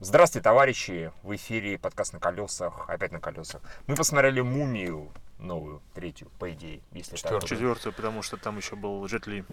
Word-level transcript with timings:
Здравствуйте, 0.00 0.44
товарищи! 0.44 1.12
В 1.22 1.34
эфире 1.34 1.76
подкаст 1.76 2.12
на 2.12 2.20
колесах, 2.20 2.88
опять 2.88 3.10
на 3.10 3.18
колесах. 3.20 3.60
Мы 3.88 3.96
посмотрели 3.96 4.40
«Мумию» 4.40 5.10
новую, 5.40 5.82
третью, 5.94 6.30
по 6.38 6.50
идее, 6.52 6.80
если 6.92 7.16
Четвертую. 7.16 7.40
так. 7.40 7.50
Четвертую, 7.50 7.92
потому 7.92 8.22
что 8.22 8.36
там 8.36 8.56
еще 8.58 8.76
был 8.76 9.04
Джет 9.06 9.26
Ли. 9.26 9.44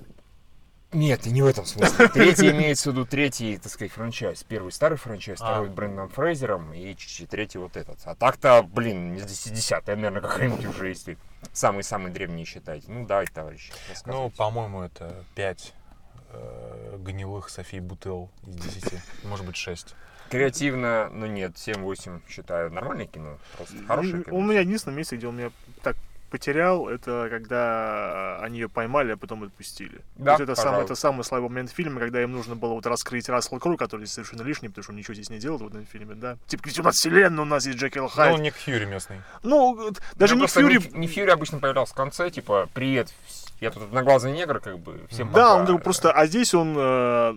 Нет, 0.92 1.26
не 1.26 1.42
в 1.42 1.48
этом 1.48 1.66
смысле. 1.66 2.08
Третий 2.14 2.52
имеется 2.52 2.90
в 2.90 2.94
виду 2.94 3.06
третий, 3.06 3.58
так 3.58 3.72
сказать, 3.72 3.92
франчайз. 3.92 4.44
Первый 4.44 4.72
старый 4.72 4.98
франчайз, 4.98 5.42
А. 5.42 5.46
второй 5.46 5.70
Брэндоном 5.70 6.10
Фрейзером 6.10 6.74
и 6.74 6.96
третий 7.30 7.58
вот 7.58 7.76
этот. 7.76 7.98
А 8.06 8.16
так-то, 8.16 8.62
блин, 8.62 9.14
не 9.14 9.22
десятая, 9.22 9.96
наверное, 9.96 10.22
какая-нибудь 10.22 10.66
уже, 10.68 10.90
если 10.90 11.18
самый-самый 11.52 12.12
древний 12.12 12.46
считать. 12.46 12.88
Ну, 12.88 13.06
давайте, 13.06 13.34
товарищи, 13.34 13.74
Ну, 14.06 14.30
по-моему, 14.30 14.84
это 14.84 15.26
5 15.34 15.74
гнилых 17.00 17.50
Софий 17.50 17.80
Бутел 17.80 18.30
из 18.46 18.56
10. 18.56 19.00
Может 19.24 19.46
быть, 19.46 19.56
6. 19.56 19.96
Креативно, 20.30 21.10
ну 21.14 21.26
нет, 21.26 21.54
7-8 21.56 22.22
считаю 22.30 22.72
нормальное 22.72 23.06
кино. 23.06 23.38
Просто 23.58 23.76
хорошее 23.88 24.16
Ну, 24.16 24.24
кино. 24.24 24.38
У 24.38 24.42
меня 24.42 24.60
единственное 24.62 24.98
место, 24.98 25.18
где 25.18 25.28
он 25.28 25.38
меня 25.38 25.52
так 25.84 25.96
потерял, 26.32 26.90
это 26.90 27.28
когда 27.30 28.40
они 28.42 28.60
ее 28.60 28.68
поймали, 28.68 29.14
а 29.14 29.18
потом 29.18 29.44
отпустили. 29.44 30.02
Да, 30.16 30.34
вот 30.34 30.42
это, 30.42 30.56
самый, 30.56 30.66
пожалуйста. 30.72 30.94
это 30.94 30.96
самый 31.02 31.24
слабый 31.24 31.50
момент 31.50 31.72
фильма, 31.72 32.00
когда 32.00 32.22
им 32.22 32.32
нужно 32.34 32.56
было 32.56 32.74
вот 32.74 32.86
раскрыть 32.88 33.30
Рассел 33.30 33.58
Кроу, 33.60 33.78
который 33.78 34.06
совершенно 34.08 34.42
лишний, 34.42 34.68
потому 34.68 34.84
что 34.84 34.92
он 34.92 34.98
ничего 34.98 35.14
здесь 35.14 35.30
не 35.30 35.38
делал 35.38 35.60
в 35.60 35.68
этом 35.68 35.86
фильме, 35.86 36.16
да. 36.16 36.38
Типа, 36.48 36.64
ведь 36.66 36.80
у 36.80 36.84
нас 36.84 36.96
вселенная, 36.96 37.44
у 37.44 37.46
нас 37.46 37.66
есть 37.66 37.78
Джекил 37.78 38.04
Ну, 38.04 38.10
Хайд. 38.10 38.34
он 38.34 38.42
Ник 38.42 38.56
Фьюри 38.56 38.86
местный. 38.86 39.22
Ну, 39.44 39.92
даже 40.16 40.36
Ну, 40.36 40.42
не 40.42 40.48
Фьюри... 40.48 40.80
Не, 40.94 41.08
Фьюри 41.08 41.30
обычно 41.32 41.60
появлялся 41.60 41.94
в 41.94 41.96
конце, 41.96 42.30
типа, 42.32 42.68
привет, 42.74 43.14
я 43.62 43.72
тут 43.72 43.84
одноглазый 43.84 44.34
негр, 44.34 44.60
как 44.60 44.80
бы, 44.80 45.00
всем 45.10 45.28
Да, 45.32 45.52
пока». 45.52 45.56
он 45.56 45.66
такой 45.68 45.82
просто, 45.82 46.12
а 46.12 46.26
здесь 46.26 46.54
он, 46.54 46.76
э, 46.78 47.34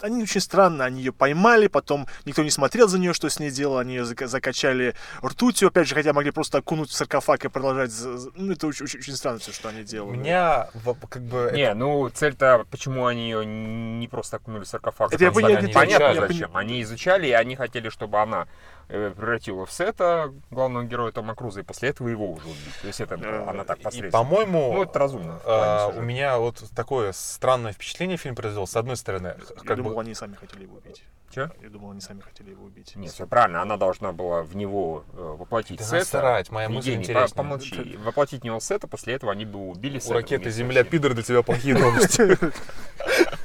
они 0.00 0.22
очень 0.22 0.40
странно, 0.40 0.84
они 0.84 1.00
ее 1.02 1.12
поймали, 1.12 1.66
потом 1.66 2.06
никто 2.24 2.42
не 2.42 2.50
смотрел 2.50 2.88
за 2.88 2.98
нее, 2.98 3.12
что 3.14 3.28
с 3.28 3.38
ней 3.40 3.50
делал, 3.50 3.78
они 3.78 3.94
ее 3.96 4.02
зака- 4.04 4.26
закачали 4.26 4.94
ртутью, 5.24 5.68
опять 5.68 5.88
же, 5.88 5.94
хотя 5.94 6.12
могли 6.12 6.30
просто 6.30 6.58
окунуть 6.58 6.90
в 6.90 6.92
саркофаг 6.94 7.44
и 7.44 7.48
продолжать, 7.48 7.90
ну 8.34 8.52
это 8.52 8.66
очень, 8.66 8.84
очень, 8.84 9.00
очень 9.00 9.14
странно 9.16 9.38
все, 9.38 9.52
что 9.52 9.68
они 9.68 9.80
У 9.82 9.84
делали. 9.84 10.16
меня 10.16 10.68
в- 10.74 10.94
как 11.08 11.22
бы... 11.22 11.38
это- 11.38 11.56
Не, 11.56 11.74
ну 11.74 12.08
цель-то, 12.08 12.64
почему 12.70 13.06
они 13.06 13.24
ее 13.30 13.44
не 13.46 14.08
просто 14.08 14.36
окунули 14.36 14.64
в 14.64 14.68
саркофаг, 14.68 15.12
Это 15.12 15.24
я 15.24 15.30
потому 15.30 15.48
что 15.48 15.56
пони- 15.56 15.58
они- 15.64 15.68
я- 15.72 15.74
понятно 15.74 16.04
я- 16.04 16.12
я 16.12 16.26
зачем. 16.28 16.56
Они 16.56 16.82
изучали, 16.82 17.26
и 17.28 17.32
они 17.32 17.56
хотели, 17.56 17.88
чтобы 17.88 18.20
она 18.20 18.46
э, 18.88 19.10
превратила 19.16 19.66
в 19.66 19.72
Сета, 19.72 20.32
главного 20.50 20.84
героя 20.84 21.12
Тома 21.12 21.34
Круза, 21.34 21.60
и 21.60 21.62
после 21.62 21.90
этого 21.90 22.08
его 22.08 22.30
уже 22.32 22.46
убить. 22.46 22.74
То 22.80 22.86
есть 22.86 23.00
это 23.00 23.14
Э, 23.16 23.44
она 23.48 23.64
так 23.64 23.78
И, 23.78 23.82
посредственно. 23.82 24.10
по-моему, 24.12 24.72
Ну, 24.74 24.82
это 24.82 24.98
разумно. 24.98 25.40
а, 25.44 25.86
плане 25.88 25.98
у 26.00 26.02
меня 26.02 26.38
вот 26.38 26.62
такое 26.74 27.12
странное 27.12 27.72
впечатление 27.72 28.16
фильм 28.16 28.34
произвел. 28.34 28.66
С 28.66 28.76
одной 28.76 28.96
стороны, 28.96 29.30
х- 29.38 29.54
Я 29.56 29.62
как 29.64 29.76
думал, 29.76 29.94
бы... 29.94 30.00
они 30.00 30.14
сами 30.14 30.34
хотели 30.34 30.62
его 30.64 30.76
убить. 30.76 31.02
Чё? 31.34 31.48
Я 31.62 31.70
думал, 31.70 31.92
они 31.92 32.02
сами 32.02 32.20
хотели 32.20 32.50
его 32.50 32.64
убить. 32.66 32.94
Нет, 32.94 33.10
все 33.10 33.26
правильно, 33.26 33.62
она 33.62 33.78
должна 33.78 34.12
была 34.12 34.42
в 34.42 34.54
него 34.54 35.04
э, 35.14 35.16
воплотить 35.38 35.78
Да 35.78 35.84
Сета. 35.84 35.96
насрать, 35.98 36.50
моя 36.50 36.68
мысль 36.68 36.90
Евгений, 36.90 37.14
по- 37.14 37.34
помолчи. 37.34 37.96
Воплотить 38.04 38.42
в 38.42 38.44
него 38.44 38.60
Сета, 38.60 38.86
после 38.86 39.14
этого 39.14 39.32
они 39.32 39.46
бы 39.46 39.58
убили 39.70 39.96
У 39.96 40.00
Сета. 40.00 40.14
ракеты 40.14 40.42
вместе 40.44 40.58
Земля 40.58 40.84
пидор 40.84 41.14
для 41.14 41.22
тебя 41.22 41.42
плохие 41.42 41.74
новости. 41.74 42.36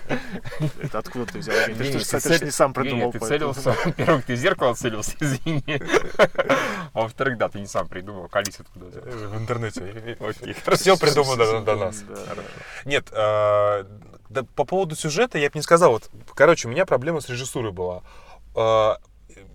Это 0.82 1.00
откуда 1.00 1.26
ты 1.26 1.40
взял? 1.40 1.56
Ты, 1.66 1.76
ты 1.76 2.00
цель- 2.00 2.46
не 2.46 2.52
сам 2.52 2.74
придумал. 2.74 3.12
ты 3.12 3.20
поэтому- 3.20 3.54
целился, 3.54 3.76
во-первых, 3.86 4.26
ты 4.26 4.34
в 4.36 4.38
зеркало 4.38 4.74
целился, 4.76 5.16
извини. 5.20 5.64
А 6.94 7.02
во-вторых, 7.02 7.38
да, 7.38 7.50
ты 7.50 7.60
не 7.60 7.68
сам 7.68 7.88
придумал, 7.88 8.28
колись 8.30 8.60
откуда 8.60 8.86
взял. 8.86 9.04
В 9.04 9.38
интернете. 9.38 10.18
Окей, 10.20 10.56
Все 10.76 10.98
придумано 10.98 11.62
до- 11.62 11.76
нас. 11.76 12.04
Нет, 12.86 13.10
а, 13.12 13.86
по 14.56 14.64
поводу 14.66 14.96
сюжета 14.96 15.38
я 15.38 15.50
бы 15.50 15.54
не 15.56 15.62
сказал. 15.62 15.92
Вот, 15.92 16.10
короче, 16.36 16.68
у 16.68 16.72
меня 16.72 16.86
проблема 16.86 17.22
с 17.22 17.30
режиссурой 17.30 17.72
была. 17.72 18.02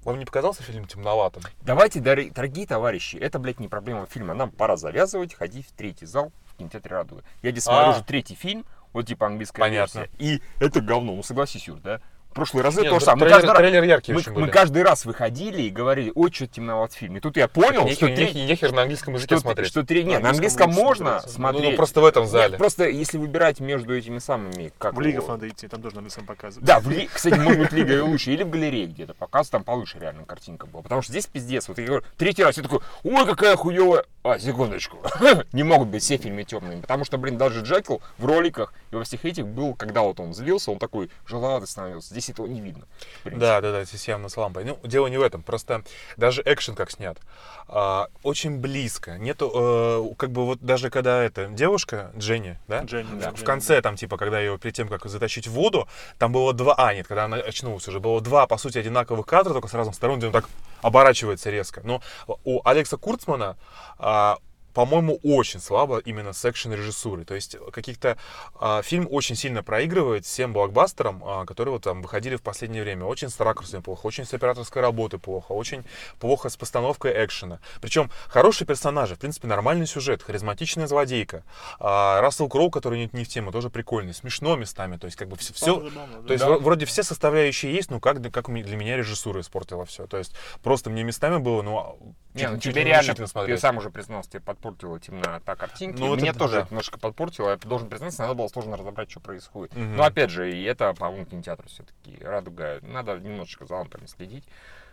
Вам 0.04 0.18
не 0.18 0.24
показался 0.24 0.62
фильм 0.62 0.84
темноватым? 0.86 1.42
Давайте, 1.62 2.00
дорогие 2.00 2.66
товарищи, 2.66 3.16
это, 3.16 3.38
блядь, 3.38 3.58
не 3.60 3.68
проблема 3.68 4.06
фильма. 4.06 4.34
Нам 4.34 4.50
пора 4.50 4.76
завязывать, 4.76 5.34
ходить 5.34 5.66
в 5.66 5.72
третий 5.72 6.06
зал 6.06 6.32
в 6.46 6.56
кинотеатре 6.56 6.96
«Радуга». 6.96 7.22
Я 7.42 7.50
здесь 7.50 7.64
смотрю 7.64 7.88
А. 7.88 7.90
уже 7.94 8.04
третий 8.04 8.34
фильм, 8.34 8.64
вот 8.92 9.06
типа 9.06 9.26
английская 9.26 9.60
Понятно. 9.60 10.00
версия. 10.00 10.10
И 10.18 10.42
это 10.58 10.80
говно, 10.80 11.14
ну 11.14 11.22
согласись, 11.22 11.66
Юр, 11.68 11.78
да? 11.80 12.00
Прошлые 12.34 12.62
разы 12.64 12.80
Нет, 12.82 12.90
то 12.90 12.98
же 12.98 13.06
ну, 13.06 13.06
самое. 13.06 13.24
Мы 13.24 13.26
трейлер, 13.26 13.34
каждый 13.36 13.48
раз- 13.50 13.58
трейлер 13.58 13.82
яркий 13.84 14.12
Мы, 14.12 14.18
очень 14.18 14.32
мы 14.32 14.40
были. 14.42 14.50
каждый 14.50 14.82
раз 14.82 15.04
выходили 15.04 15.62
и 15.62 15.70
говорили, 15.70 16.12
ой, 16.14 16.32
что 16.32 16.46
темноват 16.46 16.92
фильм. 16.92 17.16
И 17.16 17.20
тут 17.20 17.36
я 17.36 17.48
понял, 17.48 17.84
Нехер- 17.86 17.94
что, 17.94 18.06
нехер- 18.08 18.14
третий- 18.16 18.44
нехер 18.44 18.72
на 18.72 18.82
английском 18.82 19.14
языке 19.14 19.34
что, 19.36 19.42
смотреть. 19.42 19.68
что 19.68 19.82
три- 19.84 20.04
нет, 20.04 20.20
На 20.20 20.28
на 20.28 20.30
английском 20.30 20.70
можно 20.70 21.06
смотреться. 21.20 21.28
Ну, 21.28 21.34
смотреть. 21.34 21.70
ну, 21.70 21.76
просто 21.76 22.00
в 22.00 22.04
этом 22.04 22.26
зале. 22.26 22.50
Нет, 22.52 22.58
просто 22.58 22.88
если 22.88 23.18
выбирать 23.18 23.60
между 23.60 23.96
этими 23.96 24.18
самыми, 24.18 24.72
как 24.78 24.94
В 24.94 25.00
лигов 25.00 25.24
его- 25.24 25.32
надо 25.34 25.48
идти, 25.48 25.68
там 25.68 25.82
тоже 25.82 25.94
на 25.96 25.98
английском 26.00 26.26
показывают. 26.26 26.66
Да, 26.66 26.80
в 26.80 26.88
ли- 26.90 27.06
кстати, 27.12 27.34
может 27.38 27.58
быть, 27.58 27.72
Лига 27.72 27.94
и 27.94 28.00
лучше. 28.00 28.32
Или 28.32 28.42
в 28.42 28.50
галерее 28.50 28.86
где-то 28.86 29.14
показ, 29.14 29.48
там 29.50 29.64
получше 29.64 29.98
реально 29.98 30.24
картинка 30.24 30.66
была. 30.66 30.82
Потому 30.82 31.02
что 31.02 31.12
здесь 31.12 31.26
пиздец. 31.26 31.68
Вот 31.68 31.78
я 31.78 31.86
говорю, 31.86 32.04
третий 32.16 32.42
раз 32.44 32.56
я 32.56 32.62
такой, 32.62 32.80
ой, 33.04 33.26
какая 33.26 33.56
хуевая. 33.56 34.04
А, 34.24 34.38
секундочку. 34.38 34.98
Не 35.52 35.64
могут 35.64 35.88
быть 35.88 36.02
все 36.02 36.16
фильмы 36.16 36.44
темными. 36.44 36.80
Потому 36.80 37.04
что, 37.04 37.18
блин, 37.18 37.36
даже 37.38 37.60
Джекил 37.62 38.00
в 38.18 38.24
роликах 38.26 38.72
и 38.92 38.94
во 38.96 39.02
всех 39.04 39.24
этих 39.24 39.46
был, 39.46 39.74
когда 39.74 40.02
вот 40.02 40.20
он 40.20 40.32
злился, 40.32 40.70
он 40.70 40.78
такой 40.78 41.10
желанный 41.26 41.66
становился. 41.66 42.14
Здесь 42.22 42.30
этого 42.30 42.46
не 42.46 42.60
видно. 42.60 42.86
в. 43.24 43.38
Да, 43.38 43.60
да, 43.60 43.72
да, 43.72 43.84
здесь 43.84 44.06
явно 44.06 44.28
с 44.28 44.36
лампой. 44.36 44.64
Ну, 44.64 44.78
дело 44.84 45.08
не 45.08 45.18
в 45.18 45.22
этом, 45.22 45.42
просто 45.42 45.82
даже 46.16 46.40
экшен 46.44 46.76
как 46.76 46.90
снят, 46.90 47.18
а, 47.66 48.06
очень 48.22 48.58
близко. 48.58 49.18
Нету, 49.18 49.50
э, 49.52 50.14
как 50.16 50.30
бы 50.30 50.46
вот 50.46 50.60
даже 50.60 50.88
когда 50.88 51.22
эта 51.22 51.46
девушка, 51.46 52.12
Дженни, 52.16 52.58
да? 52.68 52.82
Дженни, 52.84 53.18
да, 53.18 53.30
в 53.30 53.34
Дженни. 53.34 53.44
конце, 53.44 53.82
там, 53.82 53.96
типа, 53.96 54.16
когда 54.16 54.38
ее 54.38 54.56
перед 54.58 54.74
тем, 54.74 54.88
как 54.88 55.04
затащить 55.06 55.48
в 55.48 55.52
воду, 55.52 55.88
там 56.18 56.30
было 56.32 56.52
два, 56.52 56.74
а, 56.76 56.94
нет, 56.94 57.08
когда 57.08 57.24
она 57.24 57.38
очнулась 57.38 57.88
уже, 57.88 57.98
было 57.98 58.20
два, 58.20 58.46
по 58.46 58.56
сути, 58.56 58.78
одинаковых 58.78 59.26
кадра, 59.26 59.52
только 59.52 59.68
с 59.68 59.74
разных 59.74 59.96
сторон, 59.96 60.18
где 60.18 60.28
он 60.28 60.32
так 60.32 60.48
оборачивается 60.80 61.50
резко. 61.50 61.80
Но 61.84 62.02
у 62.44 62.60
Алекса 62.64 62.96
Курцмана 62.96 63.56
а, 63.98 64.38
по-моему, 64.74 65.18
очень 65.22 65.60
слабо 65.60 65.98
именно 65.98 66.32
с 66.32 66.44
экшен-режиссурой. 66.44 67.24
То 67.24 67.34
есть 67.34 67.56
каких-то 67.72 68.16
а, 68.58 68.82
фильм 68.82 69.06
очень 69.10 69.36
сильно 69.36 69.62
проигрывает 69.62 70.24
всем 70.24 70.52
блокбастерам, 70.52 71.22
а, 71.24 71.44
которые 71.44 71.72
вот 71.74 71.84
там 71.84 72.02
выходили 72.02 72.36
в 72.36 72.42
последнее 72.42 72.82
время. 72.82 73.04
Очень 73.04 73.28
с 73.28 73.38
ракурсами 73.40 73.80
плохо, 73.82 74.06
очень 74.06 74.24
с 74.24 74.32
операторской 74.34 74.82
работой 74.82 75.18
плохо, 75.20 75.52
очень 75.52 75.84
плохо 76.18 76.48
с 76.48 76.56
постановкой 76.56 77.12
экшена. 77.24 77.60
Причем 77.80 78.10
хорошие 78.28 78.66
персонажи, 78.66 79.14
в 79.14 79.18
принципе, 79.18 79.48
нормальный 79.48 79.86
сюжет, 79.86 80.22
харизматичная 80.22 80.86
злодейка. 80.86 81.44
А, 81.78 82.20
Рассел 82.20 82.48
Кроу, 82.48 82.70
который 82.70 82.98
не, 82.98 83.10
не 83.12 83.24
в 83.24 83.28
тему, 83.28 83.52
тоже 83.52 83.70
прикольный, 83.70 84.14
смешно 84.14 84.56
местами. 84.56 84.96
То 84.96 85.06
есть 85.06 85.16
как 85.16 85.28
бы 85.28 85.36
все, 85.36 85.80
да. 85.90 86.06
то 86.26 86.32
есть 86.32 86.44
Да. 86.44 86.50
вро- 86.50 86.58
вроде 86.58 86.86
все 86.86 87.02
составляющие 87.02 87.74
есть, 87.74 87.90
но 87.90 88.00
как, 88.00 88.20
для- 88.20 88.30
как 88.30 88.46
для 88.52 88.76
меня 88.76 88.96
режиссура 88.96 89.40
испортила 89.40 89.84
все. 89.84 90.06
То 90.06 90.18
есть 90.18 90.34
просто 90.62 90.90
мне 90.90 91.02
местами 91.02 91.38
было, 91.38 91.62
ну, 91.62 92.14
Не, 92.34 92.48
ну 92.48 92.58
тебе 92.58 92.72
чуть 92.74 92.84
реально, 92.84 93.14
ты 93.14 93.58
сам 93.58 93.76
уже 93.78 93.90
признался, 93.90 94.30
тебе 94.30 94.40
подпортила 94.62 94.98
темнота 95.00 95.56
картинки. 95.56 96.00
Ну, 96.00 96.14
Мне 96.14 96.30
это 96.30 96.38
тоже 96.38 96.54
да. 96.54 96.60
это 96.60 96.70
немножко 96.70 96.98
подпортило. 96.98 97.50
Я 97.50 97.56
должен 97.56 97.88
признаться, 97.88 98.22
надо 98.22 98.34
было 98.34 98.48
сложно 98.48 98.76
разобрать, 98.76 99.10
что 99.10 99.20
происходит. 99.20 99.74
Мгм. 99.74 99.96
Но 99.96 100.04
опять 100.04 100.30
же, 100.30 100.50
и 100.50 100.62
это, 100.62 100.94
по-моему, 100.94 101.26
кинотеатр 101.26 101.66
все-таки. 101.68 102.16
Радуга. 102.22 102.78
Надо 102.82 103.18
немножечко 103.18 103.66
за 103.66 103.74
лампами 103.74 104.06
следить. 104.06 104.44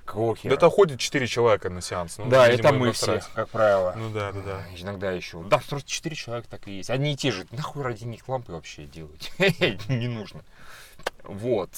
Какого 0.06 0.36
хера? 0.36 0.50
Да 0.50 0.56
это 0.56 0.70
ходит 0.70 1.00
4 1.00 1.28
человека 1.28 1.70
на 1.70 1.82
сеанс. 1.82 2.18
Ну, 2.18 2.28
да, 2.30 2.50
видимо, 2.50 2.70
это 2.70 2.78
мы 2.78 2.92
все, 2.94 3.22
как 3.36 3.50
правило. 3.50 3.94
Ну 3.96 4.10
да, 4.10 4.32
да, 4.32 4.42
да. 4.42 4.64
Иногда 4.76 5.12
еще. 5.12 5.44
Да, 5.44 5.60
просто 5.60 5.88
4 5.88 6.16
человека 6.16 6.50
так 6.50 6.68
и 6.68 6.78
есть. 6.78 6.90
Одни 6.90 7.14
и 7.14 7.16
те 7.16 7.32
же. 7.32 7.46
Нахуй 7.52 7.84
ради 7.84 8.06
них 8.06 8.28
лампы 8.28 8.52
вообще 8.52 8.86
делать? 8.86 9.32
Не 9.88 10.08
нужно. 10.08 10.42
Вот. 11.24 11.70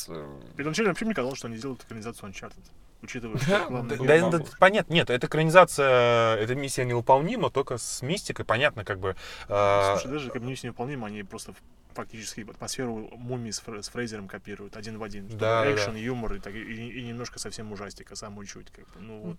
Первоначально 0.55 0.91
вообще 0.91 1.05
мне 1.05 1.13
казалось, 1.13 1.37
что 1.37 1.47
они 1.47 1.57
сделают 1.57 1.83
экранизацию 1.83 2.29
Uncharted. 2.29 2.63
Учитывая, 3.01 3.37
что 3.39 3.69
Да, 3.69 4.29
да, 4.29 4.43
понятно, 4.59 4.93
нет, 4.93 5.09
это 5.09 5.27
экранизация, 5.27 6.35
эта 6.35 6.55
миссия 6.55 6.85
невыполнима, 6.85 7.49
только 7.49 7.77
с 7.77 8.01
мистикой, 8.01 8.45
понятно, 8.45 8.85
как 8.85 8.99
бы. 8.99 9.15
э, 9.47 9.95
Слушай, 9.95 10.11
даже 10.11 10.29
как 10.29 10.41
миссия 10.41 10.67
невыполнима, 10.67 11.07
они 11.07 11.23
просто 11.23 11.53
фактически 11.93 12.47
атмосферу 12.49 13.09
мумии 13.17 13.51
с, 13.51 13.61
Фре- 13.61 13.81
с 13.81 13.89
Фрейзером 13.89 14.27
копируют 14.27 14.77
один 14.77 14.97
в 14.97 15.03
один. 15.03 15.27
Да, 15.27 15.69
Экшен, 15.71 15.95
юмор 15.95 16.35
и, 16.35 16.39
так, 16.39 16.53
и, 16.53 16.59
и 16.61 17.03
немножко 17.03 17.39
совсем 17.39 17.71
ужастика, 17.71 18.15
самую 18.15 18.47
чуть. 18.47 18.69
Как 18.71 18.85
бы. 18.85 18.99
Ну 19.01 19.19
вот. 19.21 19.37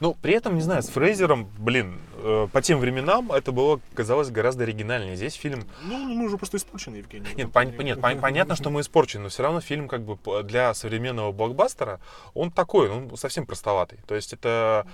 Ну, 0.00 0.14
при 0.14 0.34
этом, 0.34 0.54
не 0.56 0.60
знаю, 0.62 0.82
с 0.82 0.88
Фрейзером, 0.88 1.48
блин, 1.58 1.98
э, 2.16 2.48
по 2.52 2.62
тем 2.62 2.78
временам 2.78 3.32
это 3.32 3.52
было, 3.52 3.80
казалось, 3.94 4.30
гораздо 4.30 4.64
оригинальнее. 4.64 5.16
Здесь 5.16 5.34
фильм 5.34 5.64
Ну, 5.82 5.96
мы 5.98 6.26
уже 6.26 6.36
просто 6.38 6.56
испорчены, 6.56 6.96
Евгений. 6.96 7.26
Нет, 7.36 7.48
пон- 7.48 7.82
нет, 7.82 7.98
пон- 7.98 8.20
понятно, 8.20 8.56
что 8.56 8.70
мы 8.70 8.80
испорчены, 8.80 9.24
но 9.24 9.28
все 9.28 9.42
равно 9.42 9.60
фильм 9.60 9.88
как 9.88 10.02
бы 10.02 10.18
для 10.42 10.74
современного 10.74 11.32
блокбастера, 11.32 12.00
он 12.34 12.50
такой, 12.50 12.88
он 12.90 13.16
совсем 13.16 13.46
простоватый. 13.46 13.98
То 14.06 14.14
есть 14.14 14.32
это 14.32 14.86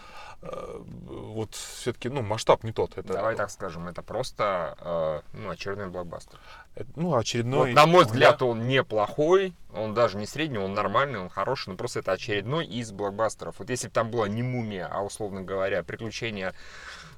вот 0.42 1.54
все-таки, 1.54 2.08
ну, 2.08 2.22
масштаб 2.22 2.64
не 2.64 2.72
тот. 2.72 2.98
Это, 2.98 3.12
Давай 3.12 3.36
так 3.36 3.50
скажем, 3.50 3.86
это 3.86 4.02
просто 4.02 4.76
э, 4.80 5.20
ну, 5.38 5.50
очередной 5.50 5.88
блокбастер. 5.88 6.38
это, 6.74 6.88
ну, 6.96 7.14
очередной... 7.14 7.68
Вот, 7.68 7.76
на 7.76 7.86
мой 7.86 8.04
взгляд, 8.04 8.38
да. 8.38 8.46
он 8.46 8.66
неплохой, 8.66 9.54
он 9.72 9.94
даже 9.94 10.16
не 10.16 10.26
средний, 10.26 10.58
он 10.58 10.74
нормальный, 10.74 11.20
он 11.20 11.28
хороший, 11.28 11.70
но 11.70 11.76
просто 11.76 12.00
это 12.00 12.12
очередной 12.12 12.66
из 12.66 12.90
блокбастеров. 12.90 13.60
Вот 13.60 13.70
если 13.70 13.86
бы 13.86 13.92
там 13.92 14.10
была 14.10 14.28
не 14.28 14.42
мумия, 14.42 14.88
а, 14.90 15.02
условно 15.02 15.42
говоря, 15.42 15.84
приключения 15.84 16.54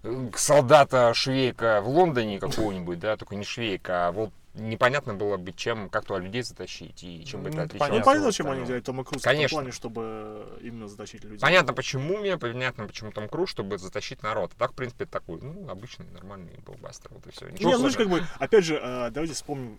э, 0.03 0.31
солдата 0.37 1.15
Швейка 1.15 1.81
в 1.81 1.89
Лондоне 1.89 2.39
какого-нибудь, 2.39 2.99
да, 2.99 3.17
только 3.17 3.37
не 3.37 3.45
Швейка, 3.45 4.09
а 4.09 4.13
вот 4.13 4.33
непонятно 4.55 5.15
было 5.15 5.37
бы, 5.37 5.53
чем, 5.53 5.89
как 5.89 6.05
туда 6.05 6.21
людей 6.21 6.43
затащить 6.43 7.03
и 7.03 7.25
чем 7.25 7.43
бы 7.43 7.49
это 7.49 7.59
Ну, 7.59 7.63
отличалось. 7.65 7.99
Ну, 7.99 8.05
понятно, 8.05 8.33
чем 8.33 8.51
они 8.51 8.63
взяли 8.63 8.81
Тома 8.81 9.05
Круза 9.05 9.21
в 9.21 9.25
Конечно. 9.25 9.57
том 9.57 9.63
плане, 9.65 9.73
чтобы 9.73 10.59
именно 10.63 10.89
затащить 10.89 11.25
людей. 11.25 11.39
Понятно, 11.41 11.73
почему 11.75 12.19
мне, 12.19 12.39
понятно, 12.39 12.87
почему 12.87 13.11
Том 13.13 13.29
Круз, 13.29 13.51
чтобы 13.51 13.79
затащить 13.79 14.23
народ. 14.23 14.53
А 14.55 14.59
так, 14.59 14.73
в 14.73 14.75
принципе, 14.75 15.07
такой, 15.07 15.41
ну, 15.41 15.69
обычный, 15.69 16.07
нормальный 16.11 16.53
блокбастер, 16.65 17.11
вот 17.13 17.27
и 17.27 17.31
все. 17.31 17.49
Не, 17.51 17.65
ну, 17.65 17.79
знаешь, 17.79 17.97
как 17.97 18.09
бы, 18.09 18.23
опять 18.39 18.65
же, 18.65 18.77
э, 18.77 19.11
давайте 19.11 19.35
вспомним, 19.35 19.77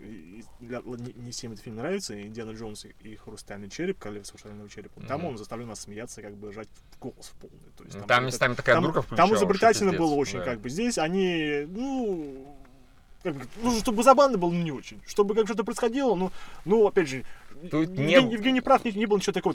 не, 0.60 1.30
всем 1.30 1.52
этот 1.52 1.64
фильм 1.64 1.76
нравится, 1.76 2.20
Индиана 2.20 2.52
Джонс 2.52 2.84
и- 2.84 2.94
и 3.00 3.16
Хрустальный 3.16 3.70
череп, 3.70 3.98
Королевство 3.98 4.38
Хрустального 4.38 4.68
черепа. 4.68 5.00
Там 5.02 5.24
он 5.24 5.38
заставлял 5.38 5.68
нас 5.68 5.80
смеяться, 5.80 6.22
как 6.22 6.36
бы 6.36 6.52
жать 6.52 6.68
в 6.92 6.98
голос 6.98 7.32
в 7.34 7.40
полный. 7.40 7.70
То 7.76 7.84
есть, 7.84 7.96
Там, 7.96 8.04
это- 8.04 8.20
местами 8.20 8.54
такая 8.54 8.74
там, 8.76 8.84
дурка 8.84 9.00
там 9.00 9.06
включалась, 9.06 9.38
изобретательно 9.38 9.92
было 9.92 10.14
очень, 10.14 10.38
да. 10.38 10.44
как 10.44 10.60
бы. 10.60 10.68
Здесь 10.68 10.98
они, 10.98 11.64
ну, 11.68 12.56
как 13.32 13.48
ну, 13.62 13.78
чтобы 13.78 14.02
забавно 14.02 14.38
было, 14.38 14.50
ну, 14.50 14.62
не 14.62 14.72
очень. 14.72 15.00
Чтобы 15.06 15.34
как 15.34 15.46
что-то 15.46 15.64
происходило, 15.64 16.14
ну, 16.14 16.30
ну, 16.64 16.86
опять 16.86 17.08
же, 17.08 17.24
Тут 17.70 17.88
не 17.90 18.04
Евгений, 18.12 18.26
б- 18.28 18.32
Евгений 18.34 18.60
прав, 18.60 18.84
не, 18.84 18.92
не 18.92 19.06
было 19.06 19.16
ничего 19.18 19.32
такого, 19.32 19.54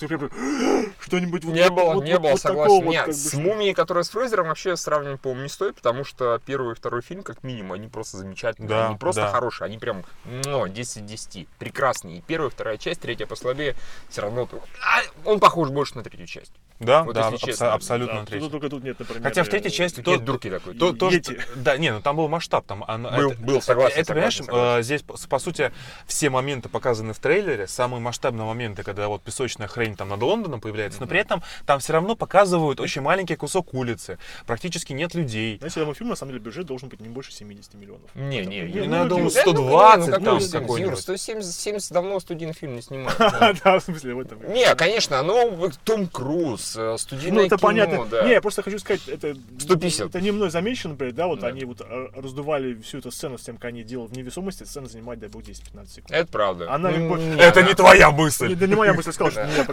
что-нибудь 0.99 1.43
вот, 1.43 1.53
Не 1.53 1.63
вот- 1.63 1.71
было, 1.73 1.93
вот- 1.93 2.03
не 2.03 2.13
вот- 2.13 2.21
было, 2.21 2.31
вот 2.31 2.41
согласен. 2.41 2.63
такого 2.69 2.85
вот, 2.85 2.91
Нет, 2.91 3.05
как 3.05 3.07
бы, 3.07 3.19
с 3.19 3.33
«Мумией», 3.33 3.73
которая 3.73 4.03
с 4.03 4.09
Фрейзером, 4.09 4.47
вообще 4.47 4.75
сравнивать, 4.75 5.21
по-моему, 5.21 5.43
не 5.43 5.49
стоит, 5.49 5.75
потому 5.75 6.03
что 6.03 6.39
первый 6.45 6.73
и 6.73 6.75
второй 6.75 7.01
фильм, 7.01 7.23
как 7.23 7.43
минимум, 7.43 7.73
они 7.73 7.87
просто 7.87 8.17
замечательные. 8.17 8.69
Да, 8.69 8.87
они 8.87 8.97
просто 8.97 9.21
да. 9.23 9.31
хорошие, 9.31 9.65
они 9.65 9.77
прям 9.77 10.03
ну, 10.45 10.67
10 10.67 10.97
из 10.97 11.03
10. 11.03 11.47
Прекрасные. 11.59 12.17
И 12.17 12.21
первая, 12.21 12.49
вторая 12.49 12.77
часть, 12.77 13.01
третья 13.01 13.25
послабее, 13.25 13.75
все 14.09 14.21
равно... 14.21 14.47
А, 14.83 15.01
он 15.29 15.39
похож 15.39 15.69
больше 15.69 15.95
на 15.95 16.03
третью 16.03 16.27
часть. 16.27 16.53
Да, 16.79 17.03
Вот 17.03 17.13
да, 17.13 17.25
если 17.29 17.35
абсо- 17.35 17.45
честно, 17.45 17.73
абсолютно 17.73 18.13
Да, 18.15 18.19
на 18.21 18.25
третьей. 18.25 18.41
тут 18.43 18.51
только 18.53 18.69
тут 18.69 18.83
нет, 18.83 18.97
например. 18.97 19.21
Хотя 19.21 19.43
в 19.43 19.49
третьей 19.49 19.69
э, 19.69 19.71
части 19.73 19.99
Есть 19.99 20.03
то, 20.05 20.17
дурки 20.17 20.49
такой. 20.49 20.73
то, 20.73 21.11
Йети. 21.11 21.39
да, 21.55 21.77
не, 21.77 21.93
ну 21.93 22.01
там 22.01 22.15
был 22.17 22.27
масштаб, 22.27 22.65
там 22.65 22.79
Был, 22.79 23.31
это- 23.33 23.39
был, 23.41 23.61
согласен, 23.61 23.99
Это, 23.99 24.13
понимаешь, 24.13 24.37
согласен, 24.37 24.45
согласен. 24.55 24.79
э, 24.79 24.83
здесь, 24.83 25.01
по 25.03 25.15
по 25.29 25.37
сути, 25.37 25.71
все 26.07 26.31
моменты 26.31 26.69
показаны 26.69 27.13
в 27.13 27.19
трейлере, 27.19 27.67
самые 27.67 28.00
масштабные 28.01 28.45
моменты, 28.45 28.83
когда 28.83 29.07
вот 29.07 29.21
песочная 29.21 29.67
хрень 29.67 29.95
там 29.95 30.09
над 30.09 30.21
Лондоном 30.21 30.61
появляется, 30.61 30.99
но 31.01 31.07
при 31.07 31.19
этом 31.19 31.41
там 31.65 31.79
все 31.79 31.93
равно 31.93 32.15
показывают 32.15 32.79
очень 32.79 33.01
маленький 33.01 33.35
кусок 33.35 33.73
улицы, 33.73 34.17
практически 34.45 34.93
нет 34.93 35.13
людей. 35.13 35.57
Знаете, 35.57 35.79
этому 35.79 35.93
фильму, 35.93 36.11
на 36.11 36.15
самом 36.15 36.33
деле, 36.33 36.43
бюджет 36.43 36.65
должен 36.65 36.89
быть 36.89 36.99
не 36.99 37.09
больше 37.09 37.31
70 37.31 37.73
миллионов. 37.75 38.09
Не, 38.15 38.45
не, 38.45 38.63
Ну, 38.63 38.85
ну, 38.85 38.95
я 38.95 39.05
думаю, 39.05 39.29
типа, 39.29 39.41
120 39.41 40.07
ну, 40.07 40.39
там 40.39 40.39
какой-нибудь. 40.61 40.99
170, 40.99 41.53
70 41.53 41.91
давно 41.91 42.19
студийный 42.19 42.53
фильм 42.53 42.75
не 42.75 42.81
снимают. 42.81 43.17
Да, 43.63 43.79
в 43.79 43.83
смысле, 43.83 44.15
в 44.15 44.19
этом. 44.19 44.53
Не, 44.53 44.73
конечно, 44.75 45.21
ну, 45.23 45.69
Том 45.83 46.07
Круз, 46.07 46.75
э, 46.75 46.91
Ну, 46.91 46.97
студийное 46.97 47.45
это 47.45 47.57
кино, 47.57 47.67
понятно. 47.67 48.05
да. 48.05 48.23
Не, 48.23 48.31
я 48.31 48.41
просто 48.41 48.63
хочу 48.63 48.79
сказать, 48.79 49.07
это... 49.07 49.35
150. 49.59 50.07
Это 50.07 50.21
не 50.21 50.31
мной 50.31 50.49
замечено, 50.49 50.93
например, 50.93 51.13
да, 51.13 51.27
вот 51.27 51.43
они 51.43 51.65
вот 51.65 51.81
э, 51.81 52.07
раздували 52.15 52.75
всю 52.81 52.99
эту 52.99 53.11
сцену 53.11 53.37
с 53.37 53.41
тем, 53.41 53.57
как 53.57 53.65
они 53.65 53.83
делают 53.83 54.11
в 54.11 54.17
невесомости, 54.17 54.63
сцена 54.63 54.87
занимает, 54.87 55.19
дай 55.19 55.29
бог, 55.29 55.41
10-15 55.43 55.87
секунд. 55.87 56.11
Это 56.11 56.31
правда. 56.31 56.71
Она 56.73 56.91
Ну, 56.91 57.15
Это 57.15 57.63
не 57.63 57.73
твоя 57.81 58.11
мысль. 58.11 58.55
да 58.55 58.67
не 58.67 58.75
моя 58.75 58.93
мысль 58.93 59.11
сказала, 59.11 59.31
что 59.31 59.41
я 59.41 59.65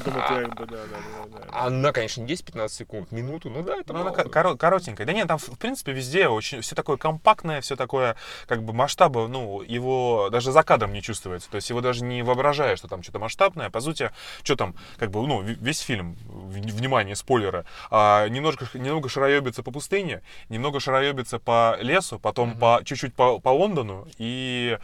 да. 0.66 1.66
Она, 1.66 1.92
конечно, 1.92 2.22
не 2.22 2.34
10-15 2.34 2.68
секунд, 2.68 3.12
минуту, 3.12 3.50
ну 3.50 3.62
да, 3.62 3.76
это 3.76 3.92
Ну, 3.92 4.00
она 4.00 4.10
коротенькая. 4.12 5.06
Да 5.06 5.12
нет, 5.12 5.28
там, 5.28 5.38
в 5.38 5.58
принципе, 5.58 5.92
везде 5.92 6.28
очень 6.28 6.60
все 6.60 6.74
такое 6.74 6.96
компактное, 6.96 7.60
все 7.60 7.76
такое, 7.76 8.16
как 8.46 8.62
бы 8.62 8.72
масштаба, 8.72 9.28
ну, 9.28 9.62
его 9.62 10.28
даже 10.30 10.52
за 10.52 10.62
кадром 10.62 10.92
не 10.92 11.02
чувствуется. 11.02 11.50
То 11.50 11.56
есть 11.56 11.70
его 11.70 11.80
даже 11.80 12.04
не 12.04 12.22
воображаешь, 12.22 12.78
что 12.78 12.88
там 12.88 13.02
что-то 13.02 13.18
масштабное. 13.18 13.70
По 13.70 13.80
сути, 13.80 14.10
что 14.42 14.56
там, 14.56 14.74
как 14.98 15.10
бы, 15.10 15.26
ну, 15.26 15.40
весь 15.40 15.80
фильм, 15.80 16.16
внимание, 16.28 17.16
спойлеры, 17.16 17.64
а, 17.90 18.28
немножко, 18.28 18.66
немного 18.74 19.08
шароебится 19.08 19.62
по 19.62 19.70
пустыне, 19.70 20.22
немного 20.48 20.80
шароебится 20.80 21.38
по 21.38 21.76
лесу, 21.80 22.18
потом 22.18 22.58
по, 22.58 22.80
чуть-чуть 22.84 23.14
по, 23.14 23.38
по 23.38 23.50
Лондону 23.50 24.06
и... 24.18 24.78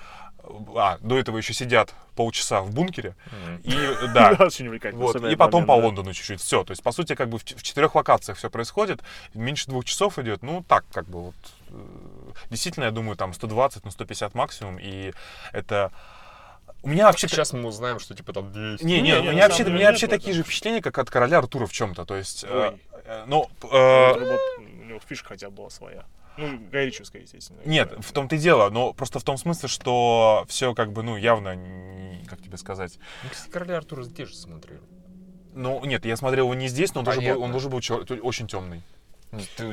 А, 0.77 0.99
до 1.01 1.19
этого 1.19 1.39
еще 1.39 1.55
сидят 1.55 1.95
полчаса 2.15 2.61
в 2.61 2.71
бункере. 2.73 3.15
И, 3.63 3.73
да, 4.15 4.35
Да, 4.35 4.45
очень 4.47 4.67
увлекательно. 4.67 5.03
вот, 5.03 5.17
особенно 5.17 5.31
и 5.31 5.37
потом 5.37 5.63
момент, 5.63 5.69
по 5.69 5.77
да. 5.77 5.87
Лондону 5.87 6.13
чуть-чуть. 6.13 6.41
Все. 6.41 6.65
То 6.65 6.73
есть, 6.73 6.83
по 6.83 6.93
сути, 6.93 7.15
как 7.15 7.29
бы 7.29 7.39
в, 7.39 7.45
четырех 7.45 7.95
локациях 7.95 8.39
все 8.39 8.51
происходит. 8.51 9.03
Меньше 9.35 9.67
двух 9.67 9.85
часов 9.85 10.19
идет. 10.19 10.43
Ну, 10.43 10.65
так, 10.67 10.85
как 10.93 11.07
бы 11.07 11.21
вот. 11.23 11.35
э, 11.71 11.75
Действительно, 12.51 12.85
я 12.85 12.91
думаю, 12.91 13.17
там 13.17 13.33
120 13.33 13.85
на 13.85 13.91
150 13.91 14.35
максимум. 14.35 14.79
И 14.81 15.13
это. 15.53 15.91
У 16.83 16.89
меня 16.89 17.07
вообще. 17.07 17.29
Сейчас 17.29 17.53
мы 17.53 17.67
узнаем, 17.69 17.99
что 17.99 18.15
типа 18.15 18.33
там 18.33 18.53
200. 18.53 18.85
Не, 18.85 19.01
не, 19.01 19.13
Не, 19.13 19.19
у 19.19 19.33
меня 19.33 19.49
вообще, 19.49 19.65
у 19.65 19.71
меня 19.71 19.89
вообще 19.89 20.07
такие 20.07 20.35
же 20.35 20.43
впечатления, 20.43 20.83
как 20.83 20.99
от 20.99 21.11
короля 21.11 21.39
Артура 21.39 21.67
в 21.67 21.73
чем-то. 21.73 22.05
То 22.05 22.17
есть, 22.17 22.45
э, 22.45 22.71
Ой. 22.71 22.81
э, 23.05 23.25
ну, 23.27 23.49
Ну, 23.63 23.69
э, 23.71 24.39
У 24.59 24.85
него 24.85 25.01
фишка 25.09 25.29
хотя 25.29 25.49
бы 25.51 25.57
была 25.57 25.71
своя. 25.71 26.05
Ну, 26.37 26.59
Гайричевская, 26.71 27.23
естественно. 27.23 27.61
нет, 27.65 27.95
в 27.99 28.13
том-то 28.13 28.35
и 28.37 28.39
дело, 28.39 28.69
но 28.71 28.93
просто 28.93 29.19
в 29.19 29.23
том 29.25 29.37
смысле, 29.37 29.69
что 29.69 30.45
все 30.49 30.75
как 30.75 30.93
бы, 30.93 31.03
ну, 31.03 31.17
явно, 31.17 31.57
как 32.29 32.43
тебе 32.43 32.57
сказать, 32.57 32.99
Ну, 33.23 33.31
кстати, 33.31 33.51
короля 33.51 33.77
Артура 33.79 34.03
здесь 34.03 34.29
же 34.29 34.35
смотрел. 34.37 34.81
ну, 35.55 35.85
нет, 35.85 36.05
я 36.05 36.17
смотрел 36.17 36.47
его 36.47 36.55
не 36.55 36.69
здесь, 36.69 36.93
но 36.95 37.01
он 37.01 37.05
тоже 37.05 37.19
был, 37.21 37.25
Понятно. 37.27 37.45
он 37.45 37.53
тоже 37.53 37.69
был 37.69 37.81
чё- 37.81 38.05
очень 38.23 38.47
темный. 38.49 38.83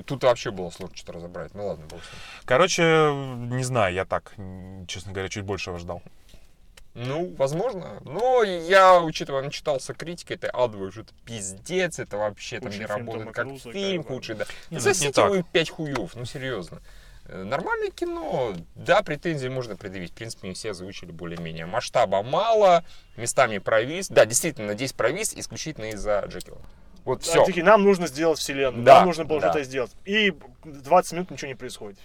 Тут 0.05 0.23
вообще 0.23 0.49
было 0.49 0.71
сложно 0.71 0.95
что-то 0.97 1.13
разобрать. 1.13 1.53
Ну 1.53 1.67
ладно, 1.67 1.85
бог 1.87 1.99
с 2.03 2.07
ним. 2.11 2.19
Короче, 2.45 2.81
не 2.83 3.63
знаю, 3.63 3.93
я 3.93 4.05
так, 4.05 4.33
честно 4.87 5.11
говоря, 5.11 5.29
чуть 5.29 5.43
большего 5.43 5.77
ждал. 5.77 6.01
Ну, 6.93 7.33
возможно. 7.37 7.99
Но 8.03 8.43
я, 8.43 8.99
учитывая, 8.99 9.41
начитался 9.41 9.93
критикой, 9.93 10.35
это 10.35 10.49
адовый 10.49 10.91
что 10.91 11.01
это 11.01 11.13
пиздец, 11.25 11.99
это 11.99 12.17
вообще 12.17 12.59
там 12.59 12.65
Худший 12.69 12.79
не 12.81 12.85
фильм 12.87 12.97
работает 12.97 13.23
Тома 13.23 13.33
как 13.33 13.45
Круза, 13.47 13.71
фильм 13.71 14.03
как 14.03 14.11
худший, 14.11 14.35
да. 14.35 14.45
Не, 14.69 14.75
ну, 14.77 14.79
Засите 14.79 15.09
это 15.09 15.21
не 15.21 15.27
так. 15.27 15.31
вы 15.31 15.43
пять 15.51 15.69
хуев, 15.69 16.15
ну 16.15 16.25
серьезно. 16.25 16.81
Э, 17.25 17.43
Нормальное 17.43 17.91
кино, 17.91 18.53
да, 18.75 19.03
претензии 19.03 19.47
можно 19.47 19.77
предъявить. 19.77 20.11
В 20.11 20.15
принципе, 20.15 20.47
они 20.47 20.53
все 20.53 20.71
озвучили 20.71 21.11
более-менее. 21.11 21.65
Масштаба 21.65 22.23
мало, 22.23 22.83
местами 23.15 23.59
провис. 23.59 24.09
Да, 24.09 24.25
действительно, 24.25 24.73
здесь 24.73 24.91
провис 24.91 25.33
исключительно 25.33 25.91
из-за 25.91 26.25
Джекила. 26.27 26.61
Вот 27.05 27.19
Да, 27.19 27.25
все. 27.25 27.45
такие, 27.45 27.63
нам 27.65 27.83
нужно 27.83 28.05
сделать 28.07 28.37
вселенную, 28.37 28.83
Да, 28.83 28.97
нам 28.97 29.05
нужно 29.07 29.25
было 29.25 29.39
да. 29.39 29.49
что-то 29.51 29.63
сделать. 29.65 29.91
И 30.05 30.33
20 30.65 31.13
минут 31.13 31.31
ничего 31.31 31.47
не 31.47 31.55
происходит. 31.55 31.97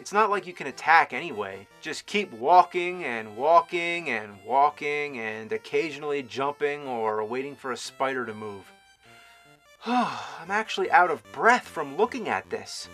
It's 0.00 0.14
not 0.14 0.30
like 0.30 0.46
you 0.46 0.54
can 0.54 0.66
attack 0.66 1.12
anyway. 1.12 1.68
Just 1.82 2.06
keep 2.06 2.32
walking 2.32 3.04
and 3.04 3.36
walking 3.36 4.08
and 4.08 4.42
walking 4.46 5.18
and 5.18 5.52
occasionally 5.52 6.22
jumping 6.22 6.86
or 6.86 7.22
waiting 7.22 7.54
for 7.54 7.72
a 7.72 7.76
spider 7.76 8.24
to 8.24 8.32
move. 8.32 8.64
I'm 9.86 10.50
actually 10.50 10.90
out 10.90 11.10
of 11.10 11.30
breath 11.32 11.68
from 11.68 11.98
looking 11.98 12.30
at 12.30 12.48
this. 12.48 12.88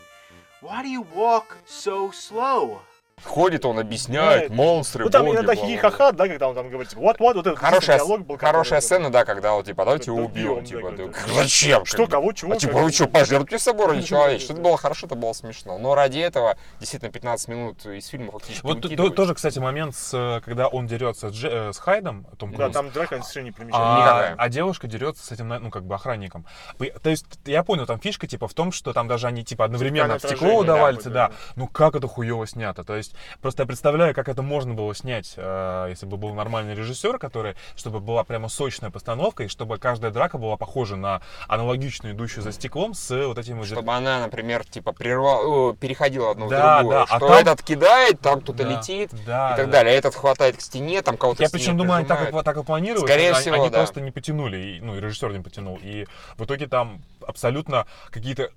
Why 0.61 0.83
do 0.83 0.89
you 0.89 1.03
walk 1.03 1.57
so 1.65 2.11
slow? 2.11 2.81
Ходит 3.25 3.65
он, 3.65 3.79
объясняет, 3.79 4.51
Да, 4.51 4.55
монстры, 4.55 5.05
Ну 5.05 5.11
там 5.11 5.23
боги, 5.25 5.37
иногда 5.37 5.55
бла-бла-бла. 5.55 5.77
хихиха, 5.77 6.13
да, 6.13 6.29
когда 6.29 6.49
он 6.49 6.55
там 6.55 6.69
говорит, 6.69 6.91
типа, 6.91 7.01
вот, 7.01 7.19
вот, 7.19 7.37
вот 7.37 7.47
этот 7.47 7.59
Хорошая, 7.59 7.97
диалог 7.97 8.27
был. 8.27 8.37
хорошая 8.37 8.81
который- 8.81 8.83
сцена, 8.83 9.11
да, 9.11 9.25
когда 9.25 9.53
вот, 9.55 9.65
типа, 9.65 9.85
давайте 9.87 10.11
его 10.11 10.25
убьем, 10.27 10.63
типа, 10.67 10.91
да, 10.93 11.05
зачем? 11.35 11.87
Что, 11.87 12.07
кого, 12.07 12.33
чего? 12.33 12.53
А 12.53 12.57
типа, 12.57 12.75
вы 12.75 12.85
бы. 12.85 12.93
что, 12.93 13.09
пожертвуйте 13.09 13.59
собой 13.59 13.87
ради 13.87 14.07
да, 14.11 14.39
Что 14.39 14.53
это 14.53 14.61
было 14.61 14.77
хорошо, 14.77 15.07
это 15.07 15.15
было 15.15 15.33
смешно. 15.33 15.79
Но 15.79 15.95
ради 15.95 16.19
этого, 16.19 16.59
действительно, 16.79 17.11
15 17.11 17.49
минут 17.49 17.87
из 17.87 18.07
фильма 18.07 18.33
фактически 18.33 18.65
Вот 18.67 19.17
тоже, 19.17 19.35
кстати, 19.35 19.59
момент, 19.61 19.97
с, 19.97 20.13
э, 20.13 20.43
когда 20.45 20.69
он 20.69 20.87
дерется 20.87 21.31
с, 21.31 21.43
э, 21.43 21.73
с 21.73 21.79
Хайдом, 21.79 22.27
Том 22.37 22.51
Да, 22.53 22.65
Круз, 22.65 22.75
там 22.75 22.91
драка 22.91 23.23
совершенно 23.23 23.45
не 23.45 23.51
а, 23.51 23.53
примечательная. 23.55 24.35
А 24.37 24.49
девушка 24.51 24.89
дерется 24.89 25.25
с 25.25 25.33
этим, 25.33 25.49
ну, 25.49 25.71
как 25.71 25.87
бы 25.87 25.95
охранником. 25.95 26.45
То 26.79 27.09
есть, 27.09 27.25
я 27.47 27.65
понял, 27.65 27.87
там 27.87 27.99
фишка, 27.99 28.27
типа, 28.27 28.47
в 28.47 28.53
том, 28.53 28.73
что 28.73 28.93
там 28.93 29.09
даже 29.09 29.27
они, 29.27 29.43
типа, 29.43 29.65
одновременно 29.65 30.19
в 30.19 30.23
стекло 30.23 30.59
удавались, 30.59 31.05
да, 31.05 31.11
да. 31.11 31.29
да. 31.29 31.35
Ну, 31.57 31.67
как 31.67 31.95
это 31.97 32.07
хуево 32.07 32.47
снято? 32.47 32.85
То 32.85 32.95
есть, 32.95 33.06
просто 33.41 33.63
я 33.63 33.67
представляю, 33.67 34.15
как 34.15 34.29
это 34.29 34.43
можно 34.43 34.75
было 34.75 34.95
снять, 34.95 35.35
э, 35.37 35.87
если 35.91 36.07
бы 36.07 36.17
был 36.17 36.35
нормальный 36.35 36.75
режиссер, 36.75 37.19
который, 37.19 37.55
чтобы 37.77 38.01
была 38.01 38.25
прямо 38.25 38.49
сочная 38.49 38.91
постановка, 38.91 39.45
и 39.45 39.49
чтобы 39.49 39.79
каждая 39.79 40.11
драка 40.11 40.39
была 40.39 40.57
похожа 40.57 40.97
на 40.97 41.21
аналогичную, 41.49 42.15
идущую 42.15 42.43
за 42.43 42.53
стеклом, 42.53 42.95
с 42.95 43.11
вот 43.27 43.39
этим 43.39 43.59
вот... 43.59 43.67
Чтобы 43.67 43.93
она, 43.93 44.21
например, 44.21 44.65
типа, 44.65 44.93
прервала, 44.93 45.71
о, 45.71 45.73
переходила 45.75 46.31
одно 46.31 46.49
Да, 46.49 46.79
в 46.79 46.81
другое. 46.81 46.99
да, 46.99 47.03
а 47.05 47.17
что 47.19 47.29
там- 47.29 47.39
этот 47.39 47.63
кидает, 47.63 48.21
там 48.21 48.41
кто-то 48.41 48.65
Да, 48.65 48.71
летит 48.71 49.11
да, 49.27 49.53
и 49.53 49.57
так 49.57 49.67
да. 49.67 49.73
далее. 49.73 49.95
А 49.95 49.99
этот 49.99 50.15
хватает 50.15 50.57
к 50.57 50.61
стене, 50.61 51.03
там 51.03 51.17
кого-то 51.17 51.43
Я 51.43 51.51
причем 51.51 51.77
думаю, 51.77 51.99
они 51.99 52.07
так, 52.07 52.45
так 52.45 52.57
и 52.57 52.63
планировали, 52.63 53.07
Скорее 53.07 53.31
они, 53.31 53.41
всего, 53.41 53.55
они 53.57 53.71
да. 53.71 53.79
просто 53.79 54.01
не 54.01 54.11
потянули, 54.11 54.57
и, 54.57 54.81
ну, 54.81 54.97
и 54.97 55.01
режиссер 55.01 55.33
не 55.33 55.41
потянул. 55.43 55.79
И 55.83 56.07
в 56.37 56.45
итоге 56.45 56.67
там 56.67 57.03
абсолютно 57.27 57.87
какие-то 58.11 58.51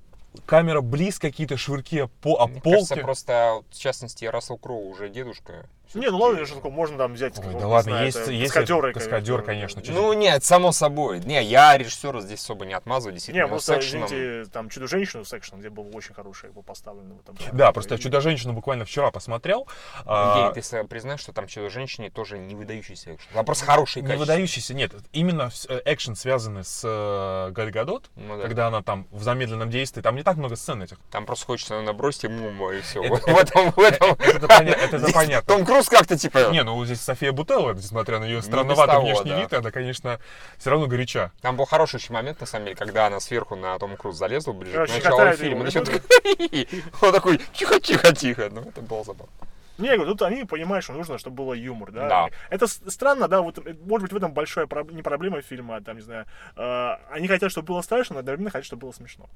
камера 0.46 0.82
близ, 0.82 1.20
какие-то 1.20 1.58
швырки 1.58 2.10
по, 2.22 2.36
о 2.42 2.48
Мне 2.48 2.62
полке. 2.62 2.78
кажется, 2.80 2.96
просто, 2.98 3.64
в 3.70 3.78
частности, 3.78 4.26
Рассел 4.26 4.58
Кроу 4.58 4.88
уже 4.90 5.10
дедушка. 5.10 5.68
Не, 5.94 6.10
ну 6.10 6.18
ладно, 6.18 6.46
такое, 6.46 6.72
можно 6.72 6.98
там 6.98 7.14
взять... 7.14 7.38
Ой, 7.40 7.46
ну, 7.48 7.52
да 7.54 7.60
не 7.60 7.66
ладно, 7.66 7.92
знаю, 7.92 8.06
есть- 8.06 8.18
это 8.20 8.32
есть 8.32 8.54
каскадеры, 8.54 8.94
каскадер, 8.94 9.42
конечно, 9.42 9.82
чуть- 9.82 9.94
Ну, 9.96 10.14
нет, 10.14 10.44
само 10.44 10.72
собой. 10.72 11.20
Не, 11.20 11.44
я 11.44 11.78
режиссера 11.78 12.22
здесь 12.22 12.42
особо 12.42 12.66
не 12.66 12.74
отмазываю, 12.74 13.14
действительно. 13.14 13.44
Не, 13.44 13.48
просто, 13.50 13.74
с 13.74 13.78
экшеном- 13.84 14.06
извините, 14.08 14.50
там 14.52 14.70
Чудо-женщину 14.70 15.26
с 15.26 15.34
экшеном, 15.34 15.60
где 15.62 15.70
был 15.70 15.90
очень 15.96 16.14
хороший, 16.14 16.52
был 16.52 16.64
поставлен 16.64 17.14
в 17.14 17.20
этом. 17.22 17.36
Да, 17.54 17.72
просто 17.72 17.96
я 17.96 18.00
«Чудо-женщину» 18.00 18.54
буквально 18.54 18.86
вчера 18.86 19.12
посмотрел. 19.12 19.68
а, 20.06 20.36
Евгений, 20.38 20.54
ты 20.54 20.62
с- 20.62 20.84
признаешь, 20.88 21.20
что 21.22 21.34
там 21.34 21.48
«Чудо-женщине» 21.48 22.10
тоже 22.10 22.38
не 22.38 22.56
выдающийся 22.56 23.16
экшен. 23.16 23.46
Просто 23.46 23.66
хороший 23.66 24.02
не 24.02 24.16
выдающийся, 24.16 24.74
нет, 24.74 24.92
именно 25.12 25.50
э, 25.70 25.82
экшен 25.86 26.16
связанный 26.16 26.64
с 26.64 26.82
э, 26.86 27.52
Галь 27.52 27.72
Гадот, 27.72 28.10
Ну 28.16 28.38
да. 28.38 28.44
когда 28.44 28.68
она 28.68 28.82
там 28.82 29.08
в 29.12 29.24
замедленном 29.24 29.70
действии, 29.70 30.02
там 30.02 30.16
не 30.16 30.24
так 30.24 30.38
много 30.38 30.56
сцен 30.56 30.82
этих. 30.84 30.98
Там 31.12 31.26
просто 31.26 31.46
хочется 31.46 31.82
набросить 31.82 32.24
ему 32.24 32.72
и 32.72 32.82
все. 32.82 33.04
Это 33.04 35.12
понятно. 35.14 35.54
Круз 35.80 35.90
как-то 35.90 36.18
типа... 36.18 36.50
Не, 36.52 36.64
ну 36.64 36.84
здесь 36.84 37.00
София 37.00 37.32
Бутелла, 37.32 37.74
несмотря 37.74 38.20
на 38.20 38.26
ее 38.26 38.42
странноватый 38.42 38.96
того, 38.96 39.06
внешний 39.06 39.32
да. 39.32 39.42
вид, 39.42 39.54
она, 39.54 39.72
конечно, 39.72 40.20
все 40.58 40.70
равно 40.72 40.88
горяча. 40.88 41.32
Там 41.42 41.56
был 41.56 41.66
хороший 41.66 41.96
очень 41.96 42.14
момент, 42.14 42.42
на 42.42 42.46
самом 42.46 42.66
деле, 42.66 42.76
когда 42.76 43.08
она 43.08 43.22
сверху 43.22 43.56
на 43.56 43.80
Том 43.80 43.96
Круз 43.96 44.18
залезла 44.18 44.52
ближе 44.52 44.72
к 44.72 44.76
Короче, 44.76 44.94
началу 44.96 45.18
катает 45.18 45.40
фильма. 45.40 45.66
Он 47.02 47.14
такой, 47.14 47.40
тихо-тихо-тихо. 47.54 48.50
Ну, 48.52 48.62
это 48.62 48.82
было 48.82 49.06
забавно. 49.06 49.32
Не, 49.80 49.88
я 49.88 49.96
говорю, 49.96 50.12
тут 50.12 50.22
они 50.24 50.44
понимают, 50.46 50.84
что 50.84 50.94
нужно, 50.94 51.18
чтобы 51.18 51.38
было 51.38 51.54
юмор, 51.54 51.92
да. 51.92 52.08
Да. 52.10 52.28
Это 52.50 52.68
странно, 52.68 53.28
да, 53.28 53.42
вот, 53.42 53.58
может 53.86 54.04
быть, 54.04 54.12
в 54.14 54.18
этом 54.18 54.34
большая 54.34 54.66
проб- 54.66 54.94
не 54.94 55.02
проблема 55.02 55.42
фильма, 55.42 55.78
а 55.78 55.82
там, 55.82 55.96
не 55.96 56.02
знаю, 56.02 56.26
э, 56.56 56.90
они 57.12 57.28
хотят, 57.28 57.52
чтобы 57.52 57.68
было 57.68 57.82
страшно, 57.82 58.16
но 58.16 58.20
одновременно 58.20 58.52
хотят, 58.52 58.66
чтобы 58.66 58.82
было 58.82 58.92
смешно. 58.92 59.28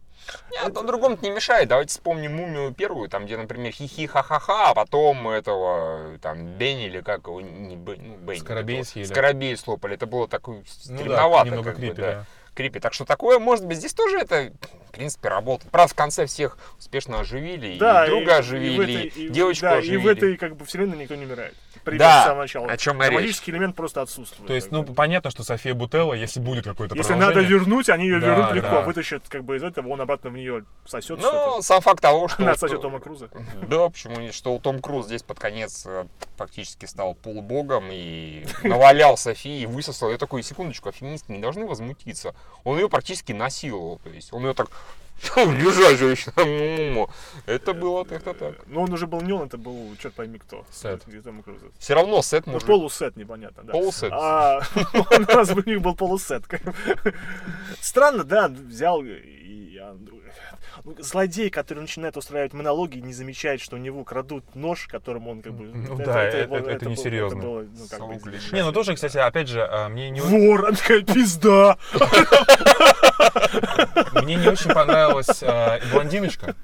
Нет, 0.51 0.77
он 0.77 0.85
другому 0.85 1.17
не 1.21 1.29
мешает. 1.31 1.69
Давайте 1.69 1.89
вспомним 1.91 2.35
мумию 2.35 2.73
первую, 2.73 3.09
там, 3.09 3.25
где, 3.25 3.37
например, 3.37 3.71
хихи 3.71 4.05
ха-ха-ха, 4.07 4.69
а 4.71 4.73
потом 4.73 5.27
этого, 5.29 6.17
там, 6.19 6.57
Бенни 6.57 6.85
или 6.87 7.01
как 7.01 7.27
его, 7.27 7.41
не 7.41 7.75
Бен- 7.75 8.01
ну, 8.01 8.17
Бенни. 8.17 8.39
Скоробей 8.39 8.83
съели. 8.83 9.05
Скоробей 9.05 9.55
слопали. 9.57 9.95
Это 9.95 10.05
было 10.05 10.27
такое 10.27 10.57
Ну 10.57 10.63
стремновато. 10.65 11.43
да, 11.45 11.55
немного 11.55 11.71
как 11.71 11.79
бы, 11.79 11.85
крипи, 11.87 12.01
да. 12.01 12.11
да. 12.11 12.25
Крипи. 12.53 12.79
Так 12.79 12.93
что 12.93 13.05
такое, 13.05 13.39
может 13.39 13.65
быть, 13.65 13.77
здесь 13.77 13.93
тоже 13.93 14.19
это, 14.19 14.51
в 14.87 14.91
принципе, 14.91 15.29
работает. 15.29 15.71
Правда, 15.71 15.91
в 15.91 15.95
конце 15.95 16.25
всех 16.27 16.57
успешно 16.77 17.19
оживили, 17.19 17.77
Да, 17.79 18.05
и 18.05 18.09
друга 18.09 18.23
и- 18.23 18.35
и 18.35 18.39
оживили, 18.39 18.93
этой- 19.07 19.07
и, 19.21 19.25
и- 19.25 19.29
девочку 19.29 19.61
да, 19.65 19.73
оживили. 19.77 19.93
И 19.95 19.97
в 20.03 20.07
этой, 20.07 20.37
как 20.37 20.55
бы, 20.55 20.65
вселенной 20.65 20.97
никто 20.97 21.15
не 21.15 21.25
умирает. 21.25 21.55
При 21.83 21.97
Да, 21.97 22.21
с 22.21 22.25
самого 22.25 22.41
начала. 22.43 22.67
о 22.71 22.77
чем 22.77 22.97
и 23.01 23.05
речь. 23.05 23.09
Драматический 23.11 23.51
элемент 23.53 23.75
просто 23.75 24.01
отсутствует. 24.01 24.47
То 24.47 24.53
есть, 24.53 24.71
ну, 24.71 24.83
бы. 24.83 24.93
понятно, 24.93 25.31
что 25.31 25.43
София 25.43 25.73
Бутелла, 25.73 26.13
если 26.13 26.39
будет 26.39 26.63
какое-то 26.63 26.95
Если 26.95 27.13
надо 27.15 27.41
вернуть, 27.41 27.89
они 27.89 28.05
ее 28.05 28.19
Да, 28.19 28.27
вернут 28.27 28.53
легко, 28.53 28.69
да. 28.69 28.81
вытащат 28.81 29.23
как 29.27 29.43
бы 29.43 29.57
из 29.57 29.63
этого, 29.63 29.89
он 29.89 29.99
обратно 29.99 30.29
в 30.29 30.33
нее 30.33 30.63
сосет 30.85 31.19
Ну, 31.21 31.61
сам 31.61 31.81
факт 31.81 32.01
того, 32.01 32.27
что... 32.29 32.37
Она 32.43 32.51
вот, 32.51 32.53
отсосет 32.55 32.81
Тома 32.81 32.99
Круза. 32.99 33.29
Да, 33.67 33.89
почему 33.89 34.17
нет, 34.19 34.33
что 34.33 34.57
Том 34.59 34.79
Круз 34.79 35.07
здесь 35.07 35.23
под 35.23 35.39
конец 35.39 35.83
э, 35.85 36.05
фактически 36.37 36.85
стал 36.85 37.15
полубогом 37.15 37.89
и 37.91 38.45
навалял 38.63 39.17
Софии 39.17 39.61
и 39.61 39.65
высосал. 39.65 40.11
Я 40.11 40.17
такой, 40.17 40.43
секундочку, 40.43 40.87
а 40.89 40.91
феминистки 40.93 41.31
не 41.31 41.39
должны 41.39 41.65
возмутиться. 41.65 42.33
Он 42.63 42.77
ее 42.77 42.89
практически 42.89 43.33
насиловал, 43.33 43.99
то 44.03 44.09
есть 44.09 44.33
он 44.33 44.43
ее 44.45 44.53
так 44.53 44.69
лежать 45.35 45.97
женщина, 45.97 46.33
му-му-му». 46.37 47.09
это 47.45 47.73
было 47.73 48.05
так-то 48.05 48.33
так. 48.33 48.67
Но 48.67 48.81
он 48.81 48.93
уже 48.93 49.07
был 49.07 49.21
не 49.21 49.33
он, 49.33 49.47
это 49.47 49.57
был, 49.57 49.95
черт 50.01 50.13
пойми 50.13 50.39
кто. 50.39 50.65
Сет. 50.71 51.03
Где. 51.05 51.21
Все 51.77 51.93
равно 51.93 52.21
сет 52.21 52.45
Ну, 52.45 52.53
может 52.53 52.67
полусет, 52.67 53.15
непонятно, 53.15 53.63
да. 53.63 53.73
полусет. 53.73 54.11
А 54.11 54.61
у 54.93 55.19
нас 55.19 55.53
бы 55.53 55.63
у 55.65 55.69
них 55.69 55.81
был 55.81 55.95
полусет. 55.95 56.43
Странно, 57.81 58.23
да, 58.23 58.47
взял 58.47 59.03
и... 59.03 59.33
ну, 60.83 60.95
Злодей, 60.99 61.49
который 61.49 61.79
начинает 61.79 62.17
устраивать 62.17 62.53
монологи, 62.53 62.97
не 62.99 63.13
замечает, 63.13 63.61
что 63.61 63.75
у 63.75 63.79
него 63.79 64.03
крадут 64.03 64.55
нож, 64.55 64.87
которым 64.87 65.27
он 65.27 65.41
как 65.41 65.53
бы... 65.53 65.65
Ну 65.65 65.95
да, 65.97 66.23
это- 66.23 66.47
было- 66.49 66.69
это 66.69 66.85
было- 66.85 66.89
несерьезно. 66.91 67.41
было, 67.41 67.61
ну, 67.61 67.87
как 67.89 67.99
бы. 67.99 68.39
Не, 68.51 68.63
ну 68.63 68.71
тоже, 68.71 68.95
кстати, 68.95 69.17
опять 69.17 69.47
же, 69.47 69.61
а, 69.69 69.89
мне 69.89 70.09
не, 70.09 70.21
Вор, 70.21 70.75
такая 70.75 71.01
пизда. 71.03 71.77
мне 74.23 74.35
не 74.35 74.47
очень 74.47 74.71
понравилась 74.71 75.41
и 75.43 75.91
блондиночка 75.91 76.55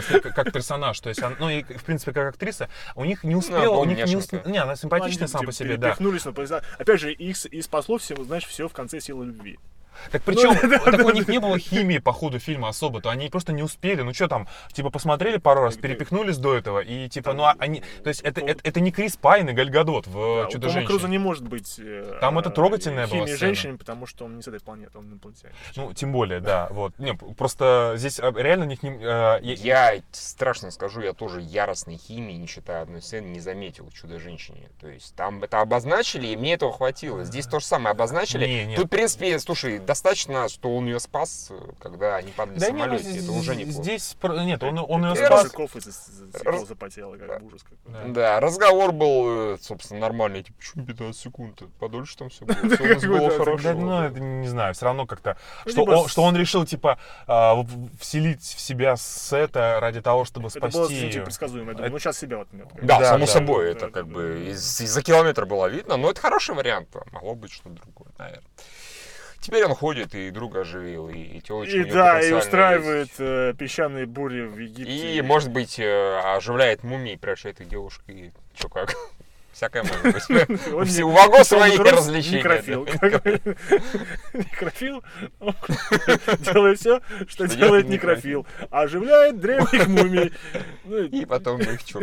с- 0.00 0.06
как, 0.06 0.34
как 0.34 0.52
персонаж. 0.52 0.98
То 1.00 1.08
есть, 1.08 1.22
она- 1.22 1.36
ну 1.38 1.48
и, 1.50 1.62
в 1.62 1.84
принципе, 1.84 2.12
как 2.12 2.34
актриса, 2.34 2.68
у 2.94 3.04
них 3.04 3.24
не 3.24 3.34
успела, 3.36 3.76
у 3.76 3.84
них 3.84 3.98
не 4.06 4.16
успела... 4.16 4.42
Не, 4.46 4.58
она 4.58 4.76
симпатичная 4.76 5.28
сама 5.28 5.44
по 5.44 5.52
себе, 5.52 5.76
да. 5.76 5.88
Опять 6.78 7.00
же, 7.00 7.12
их 7.12 7.44
и 7.46 7.62
спасло 7.62 7.98
всего, 7.98 8.24
знаешь, 8.24 8.44
все 8.46 8.68
в 8.68 8.72
конце 8.72 9.00
силы 9.00 9.26
любви. 9.26 9.58
Так 10.10 10.22
причем, 10.22 10.54
так 10.84 11.04
у 11.06 11.10
них 11.10 11.28
не 11.28 11.38
было 11.38 11.58
химии 11.58 11.98
по 11.98 12.12
ходу 12.12 12.38
фильма 12.38 12.68
особо, 12.68 13.00
то 13.00 13.10
они 13.10 13.28
просто 13.28 13.52
не 13.52 13.62
успели. 13.62 14.02
Ну 14.02 14.12
что 14.14 14.28
там, 14.28 14.48
типа 14.72 14.90
посмотрели 14.90 15.36
пару 15.38 15.62
раз, 15.62 15.76
перепихнулись 15.76 16.38
до 16.38 16.54
этого, 16.54 16.80
и 16.80 17.08
типа, 17.08 17.32
ну 17.32 17.44
а 17.44 17.54
они, 17.58 17.82
то 18.02 18.08
есть 18.08 18.20
это, 18.22 18.40
это, 18.40 18.60
это 18.62 18.80
не 18.80 18.92
Крис 18.92 19.16
Пайн 19.16 19.48
и 19.48 19.52
Галь 19.52 19.70
Гадот 19.70 20.06
в 20.06 20.12
Да, 20.12 20.18
у 20.18 20.36
Тома 20.42 20.50
Чудо-женщине. 20.50 20.86
Круза 20.86 21.08
не 21.08 21.18
может 21.18 21.44
быть 21.46 21.78
э, 21.78 22.18
Там 22.20 22.38
это 22.38 22.50
трогательная 22.50 23.06
была 23.06 23.20
химии 23.20 23.34
сцена. 23.34 23.38
женщин, 23.54 23.78
потому 23.78 24.06
что 24.06 24.24
он 24.24 24.36
не 24.36 24.42
с 24.42 24.48
этой 24.48 24.60
планеты, 24.60 24.98
он 24.98 25.06
инопланетянин. 25.08 25.54
Ну, 25.76 25.92
тем 25.92 26.12
более, 26.12 26.40
да, 26.40 26.68
вот. 26.70 26.98
Не, 26.98 27.14
просто 27.14 27.94
здесь 27.96 28.18
а, 28.20 28.32
реально 28.32 28.64
них 28.64 28.82
не... 28.82 28.90
э, 28.90 29.38
я- 29.42 29.92
Я 29.92 30.02
страшно 30.12 30.70
скажу, 30.70 31.00
я 31.00 31.12
тоже 31.12 31.40
яростной 31.40 31.96
химии, 31.96 32.34
не 32.34 32.46
считая 32.46 32.82
одной 32.82 33.02
сцены, 33.02 33.26
не 33.26 33.40
заметил 33.40 33.88
в 33.88 33.94
«Чудо-женщине». 33.94 34.68
То 34.80 34.88
есть 34.88 35.14
там 35.14 35.42
это 35.42 35.60
обозначили, 35.60 36.26
и 36.28 36.36
мне 36.36 36.54
этого 36.54 36.72
хватило. 36.72 37.24
Здесь 37.24 37.46
то 37.46 37.60
же 37.60 37.66
самое 37.66 37.92
обозначили. 37.92 38.46
Не, 38.46 38.64
нет. 38.66 38.76
Тут, 38.76 38.86
в 38.86 38.90
принципе, 38.90 39.38
слушай, 39.38 39.78
достаточно, 39.86 40.48
что 40.48 40.74
он 40.76 40.86
ее 40.86 41.00
спас, 41.00 41.48
э, 41.50 41.58
когда 41.80 42.16
они 42.16 42.32
падали 42.32 42.58
Да 42.58 42.68
ну, 42.70 42.78
самолете. 42.78 43.04
здесь, 43.10 43.22
это 43.24 43.32
уже 43.32 43.56
неплохо. 43.56 43.82
здесь 43.82 44.16
нет, 44.22 44.62
он, 44.62 44.78
он 44.78 45.04
ее 45.06 45.16
спас. 45.16 45.30
раз- 45.30 45.44
Языков 45.44 45.76
из 45.76 45.84
запотело, 46.66 47.16
как 47.16 47.42
ужас 47.42 47.62
какой. 47.62 47.78
Да. 47.92 48.02
Да, 48.08 48.40
разговор 48.40 48.92
был, 48.92 49.54
э, 49.54 49.58
собственно, 49.60 50.00
нормальный. 50.00 50.42
Типа, 50.42 50.58
почему 50.58 50.84
15 50.86 51.20
секунд? 51.20 51.62
Подольше 51.78 52.16
там 52.16 52.28
все 52.28 52.44
было. 52.44 52.56
Все 52.98 53.08
у 53.08 53.22
нас 53.22 53.34
хорошо. 53.36 53.62
Да, 53.62 53.74
ну, 53.74 54.02
это 54.02 54.20
не 54.20 54.48
знаю, 54.48 54.74
все 54.74 54.84
равно 54.84 55.06
как-то, 55.06 55.36
Ну, 55.64 56.08
что, 56.08 56.22
он, 56.22 56.36
решил, 56.36 56.64
типа, 56.66 56.98
а, 57.26 57.64
вселить 58.00 58.42
в 58.42 58.60
себя 58.60 58.96
Сета 58.96 59.78
ради 59.80 60.00
того, 60.00 60.24
чтобы 60.24 60.48
Это 60.48 60.58
спасти 60.70 60.94
её. 60.94 61.24
предсказуемо. 61.24 61.70
Я 61.70 61.74
думаю, 61.76 61.92
ну 61.92 61.98
сейчас 61.98 62.18
себя 62.18 62.38
вот 62.38 62.48
Да, 62.82 62.98
Да, 62.98 63.10
само 63.10 63.26
собой, 63.26 63.70
это 63.72 63.90
как 63.90 64.06
бы 64.08 64.46
из-за 64.50 65.02
километра 65.02 65.46
было 65.46 65.66
видно, 65.66 65.96
но 65.96 66.10
это 66.10 66.20
хороший 66.20 66.54
вариант. 66.54 66.88
а 66.94 67.02
Могло 67.12 67.34
быть 67.34 67.52
что-то 67.52 67.70
другое, 67.76 68.12
наверное. 68.18 68.42
Теперь 69.46 69.64
он 69.64 69.76
ходит 69.76 70.12
и 70.16 70.30
друга 70.30 70.62
оживил, 70.62 71.08
и, 71.08 71.18
и 71.20 71.40
телочка 71.40 71.76
у 71.76 71.78
И 71.78 71.84
да, 71.84 72.20
и 72.20 72.32
устраивает 72.32 73.10
э, 73.18 73.54
песчаные 73.56 74.04
бури 74.04 74.40
в 74.40 74.58
Египте. 74.58 75.16
И, 75.16 75.22
может 75.22 75.52
быть, 75.52 75.78
э, 75.78 76.18
оживляет 76.34 76.82
мумии, 76.82 77.14
превращает 77.14 77.60
их 77.60 77.68
девушкой. 77.68 78.32
Чё 78.54 78.68
как? 78.68 78.92
Всякое 79.52 79.84
может 79.84 80.02
быть. 80.02 80.68
Он 81.00 81.04
У 81.04 81.10
вагон 81.12 81.44
свои 81.44 81.76
развлечения. 81.76 82.38
Некрофил. 82.38 82.86
Некрофил 84.32 85.04
делает 86.40 86.80
все, 86.80 87.00
что 87.28 87.46
делает 87.46 87.88
некрофил. 87.88 88.44
Оживляет 88.72 89.38
древних 89.38 89.86
мумий. 89.86 90.32
Ну, 90.84 91.04
И 91.04 91.24
потом 91.24 91.60
их 91.60 91.84
чё. 91.84 92.00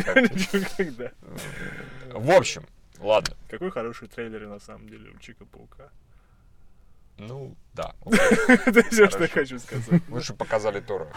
В 2.14 2.32
общем, 2.32 2.66
ладно. 3.00 3.36
Какой 3.50 3.70
хороший 3.70 4.08
трейлер 4.08 4.48
на 4.48 4.60
самом 4.62 4.88
деле 4.88 5.10
у 5.10 5.20
Чика-паука. 5.20 5.90
Ну, 7.18 7.56
да. 7.74 7.94
Это 8.06 8.84
все, 8.90 9.10
что 9.10 9.24
я 9.24 9.28
хочу 9.28 9.60
сказать. 9.60 10.02
Лучше 10.10 10.34
показали 10.34 10.80
Тора. 10.80 11.08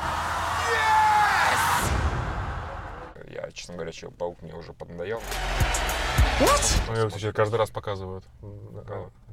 Я, 3.28 3.50
честно 3.52 3.74
говоря, 3.74 3.92
Человек-паук 3.92 4.40
мне 4.42 4.54
уже 4.54 4.72
поднадоел. 4.72 5.20
Ну, 6.38 6.94
его, 6.94 7.08
кстати, 7.08 7.32
каждый 7.32 7.56
раз 7.56 7.70
показывают. 7.70 8.24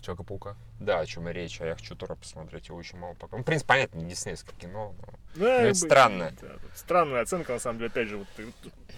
Человека-паука. 0.01 0.55
Да, 0.79 0.99
о 0.99 1.05
чем 1.05 1.29
и 1.29 1.33
речь, 1.33 1.59
а 1.61 1.65
я 1.65 1.75
хочу 1.75 1.95
Тора 1.95 2.15
посмотреть, 2.15 2.67
его 2.67 2.77
очень 2.77 2.97
мало 2.97 3.13
пока. 3.13 3.37
Ну, 3.37 3.43
в 3.43 3.45
принципе, 3.45 3.67
понятно, 3.67 3.99
не 3.99 4.09
диснейское 4.09 4.55
кино, 4.57 4.93
но... 4.99 5.13
Да, 5.35 5.55
это 5.61 5.69
быть, 5.69 5.77
странно. 5.77 6.31
да, 6.41 6.47
Странная 6.75 7.21
оценка, 7.21 7.53
на 7.53 7.59
самом 7.59 7.79
деле, 7.79 7.89
опять 7.89 8.07
же. 8.07 8.17
Вот, 8.17 8.27
э, 8.37 8.43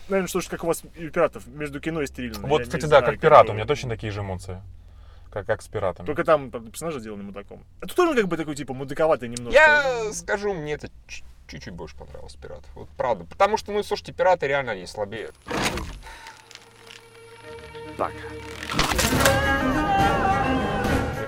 наверное, 0.07 0.27
что 0.27 0.41
ж, 0.41 0.48
как 0.48 0.63
у 0.63 0.67
вас 0.67 0.84
и 0.95 1.07
у 1.07 1.12
пиратов, 1.12 1.45
между 1.48 1.79
кино 1.79 2.01
и 2.01 2.07
стрельным. 2.07 2.43
Вот, 2.43 2.63
кстати, 2.63 2.86
да, 2.86 3.01
как 3.01 3.19
пират, 3.19 3.50
у 3.50 3.53
меня 3.53 3.65
точно 3.65 3.89
такие 3.89 4.12
же 4.12 4.22
эмоции. 4.22 4.62
Как, 5.36 5.48
как 5.48 5.62
с 5.62 5.68
пиратами. 5.68 6.06
Только 6.06 6.24
там 6.24 6.50
правда, 6.50 6.72
персонажа 6.72 7.01
сделаны 7.01 7.24
мудаком. 7.24 7.65
Это 7.82 7.94
тоже 7.94 8.15
как 8.15 8.30
бы 8.30 8.38
такой, 8.38 8.56
типа, 8.56 8.74
мудаковатый 8.74 9.27
немножко. 9.27 9.60
Я 9.60 10.13
скажу, 10.13 10.54
мне 10.54 10.75
это 10.75 10.89
чуть-чуть 11.46 11.74
больше 11.74 11.98
понравилось 11.98 12.36
пиратов. 12.36 12.70
Вот 12.74 12.88
правда. 12.96 13.25
Потому 13.25 13.58
что, 13.58 13.74
ну, 13.74 13.84
слушайте, 13.84 14.13
пираты 14.13 14.48
реально 14.48 14.72
они 14.72 14.86
слабее. 14.86 15.32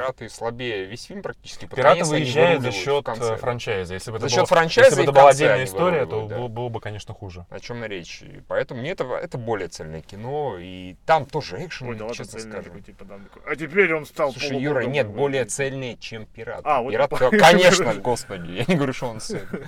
Пираты 0.07 0.29
слабее. 0.29 0.85
Весь 0.85 1.03
фильм 1.03 1.21
практически. 1.21 1.65
Пираты 1.65 2.03
выезжают 2.05 2.61
за 2.61 2.71
счет 2.71 3.07
франчайза. 3.39 3.93
Если 3.93 4.11
бы 4.11 4.19
За 4.19 4.25
это 4.25 4.29
счет 4.33 4.39
было- 4.41 4.47
франчайза 4.47 4.89
Если 4.89 5.01
бы 5.01 5.03
это 5.03 5.11
была 5.11 5.29
отдельная 5.29 5.65
история, 5.65 6.05
то 6.05 6.27
да. 6.27 6.37
было, 6.37 6.47
было 6.47 6.69
бы, 6.69 6.79
конечно, 6.79 7.13
хуже. 7.13 7.45
О 7.49 7.59
чем 7.59 7.83
речь. 7.83 8.21
И 8.21 8.41
поэтому 8.47 8.81
мне 8.81 8.91
это, 8.91 9.03
это 9.03 9.37
более 9.37 9.67
цельное 9.67 10.01
кино. 10.01 10.57
И 10.59 10.95
там 11.05 11.25
тоже 11.25 11.65
экшен, 11.65 11.89
Ой, 11.89 11.95
да 11.95 12.07
честно 12.09 12.39
цельный 12.39 12.63
такой, 12.63 12.81
типа, 12.81 13.05
там 13.05 13.23
такой, 13.25 13.51
А 13.51 13.55
теперь 13.55 13.93
он 13.93 14.05
стал 14.05 14.31
Слушай, 14.31 14.59
Юра, 14.59 14.81
нет, 14.85 15.07
более 15.07 15.45
цельные, 15.45 15.97
чем 15.97 16.25
пираты. 16.25 16.61
А, 16.65 16.81
вот 16.81 16.91
Пираты, 16.91 17.15
это- 17.15 17.37
конечно, 17.39 17.93
господи, 17.95 18.51
я 18.51 18.65
не 18.67 18.75
говорю, 18.75 18.93
что 18.93 19.07
он 19.07 19.19
цельный. 19.19 19.67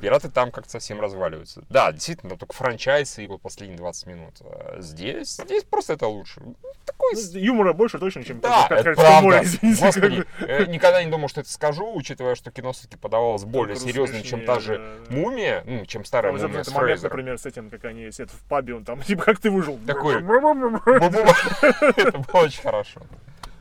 Пираты 0.00 0.28
там 0.28 0.50
как-то 0.50 0.70
совсем 0.70 1.00
разваливаются. 1.00 1.62
Да, 1.68 1.92
действительно, 1.92 2.36
только 2.36 2.54
франчайз 2.54 3.18
и 3.18 3.26
вот 3.26 3.40
последние 3.40 3.78
20 3.78 4.06
минут. 4.06 4.34
А 4.42 4.76
здесь, 4.80 5.36
здесь 5.36 5.64
просто 5.64 5.94
это 5.94 6.06
лучше. 6.06 6.40
Такой... 6.84 7.14
Ну, 7.14 7.38
Юмора 7.38 7.72
больше 7.72 7.98
точно, 7.98 8.24
чем 8.24 8.40
Да, 8.40 8.66
как- 8.68 8.80
это 8.80 8.94
как 8.94 8.96
правда. 8.96 9.22
море, 9.22 9.42
извините, 9.72 10.00
Господи, 10.00 10.24
э, 10.40 10.66
никогда 10.66 11.02
не 11.04 11.10
думал, 11.10 11.28
что 11.28 11.40
это 11.40 11.50
скажу, 11.50 11.92
учитывая, 11.94 12.34
что 12.34 12.50
кино 12.50 12.72
все-таки 12.72 12.96
подавалось 12.96 13.44
более 13.44 13.76
Круз 13.76 13.88
серьезным, 13.88 14.22
чем 14.22 14.44
та 14.44 14.60
же 14.60 15.00
мумия, 15.08 15.62
ну, 15.66 15.86
чем 15.86 16.04
старая 16.04 16.32
мумия 16.32 16.60
этот 16.60 16.74
момент, 16.74 17.02
например, 17.02 17.38
с 17.38 17.46
этим, 17.46 17.70
как 17.70 17.84
они 17.84 18.10
сидят 18.10 18.30
в 18.30 18.40
пабе, 18.48 18.74
он 18.74 18.84
там, 18.84 19.02
типа, 19.04 19.24
как 19.24 19.38
ты 19.38 19.50
выжил? 19.50 19.78
Такой. 19.86 20.20
Это 21.96 22.18
было 22.18 22.42
очень 22.42 22.62
хорошо. 22.62 23.00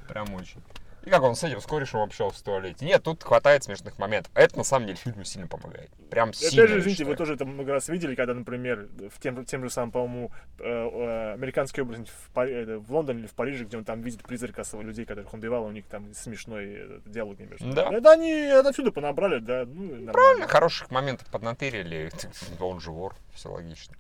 Прям 0.08 0.34
очень. 0.34 0.62
И 1.04 1.10
как 1.10 1.24
он 1.24 1.36
с 1.36 1.44
этим, 1.44 1.60
с 1.60 1.66
корешем 1.66 2.00
общался 2.00 2.40
в 2.40 2.42
туалете. 2.44 2.86
Нет, 2.86 3.02
тут 3.02 3.24
хватает 3.24 3.64
смешных 3.64 3.98
моментов. 3.98 4.32
Это 4.36 4.58
на 4.58 4.64
самом 4.64 4.86
деле 4.86 4.98
фильму 4.98 5.24
сильно 5.24 5.48
помогает. 5.48 5.90
Прям 6.10 6.32
сильно. 6.34 6.64
Опять 6.64 6.74
же, 6.74 6.80
извините, 6.80 7.06
вы 7.06 7.16
тоже 7.16 7.34
это 7.34 7.46
много 7.46 7.72
раз 7.72 7.88
видели, 7.90 8.14
когда, 8.14 8.34
например, 8.34 8.88
в 9.10 9.20
тем, 9.20 9.44
тем 9.46 9.64
же 9.64 9.70
самым, 9.70 9.92
по-моему, 9.92 10.32
э, 10.60 10.64
э, 10.64 11.34
американский 11.34 11.82
образ 11.82 12.00
в, 12.08 12.32
Пари- 12.32 12.54
это, 12.54 12.80
в 12.80 12.92
Лондоне 12.92 13.22
или 13.22 13.28
в 13.28 13.34
Париже, 13.34 13.64
где 13.64 13.78
он 13.78 13.84
там 13.84 14.02
видит 14.02 14.22
призрака 14.24 14.64
своих 14.64 14.86
людей, 14.86 15.06
которых 15.06 15.34
он 15.34 15.40
убивал, 15.40 15.66
у 15.66 15.72
них 15.72 15.86
там 15.88 16.14
смешной 16.14 16.66
э, 16.68 17.00
диалог 17.06 17.40
между. 17.40 17.74
Да. 17.74 17.92
Это 17.92 18.12
они 18.12 18.32
это 18.32 18.70
отсюда 18.70 18.92
понабрали, 18.92 19.40
да, 19.40 19.66
ну, 19.66 19.84
нормально. 19.84 20.12
Правильно, 20.12 20.48
хороших 20.48 20.92
моментов 20.92 21.28
поднатырили. 21.30 22.12
Он 22.60 22.80
же 22.80 22.92
вор, 22.92 23.16
все 23.34 23.50
логично. 23.50 23.96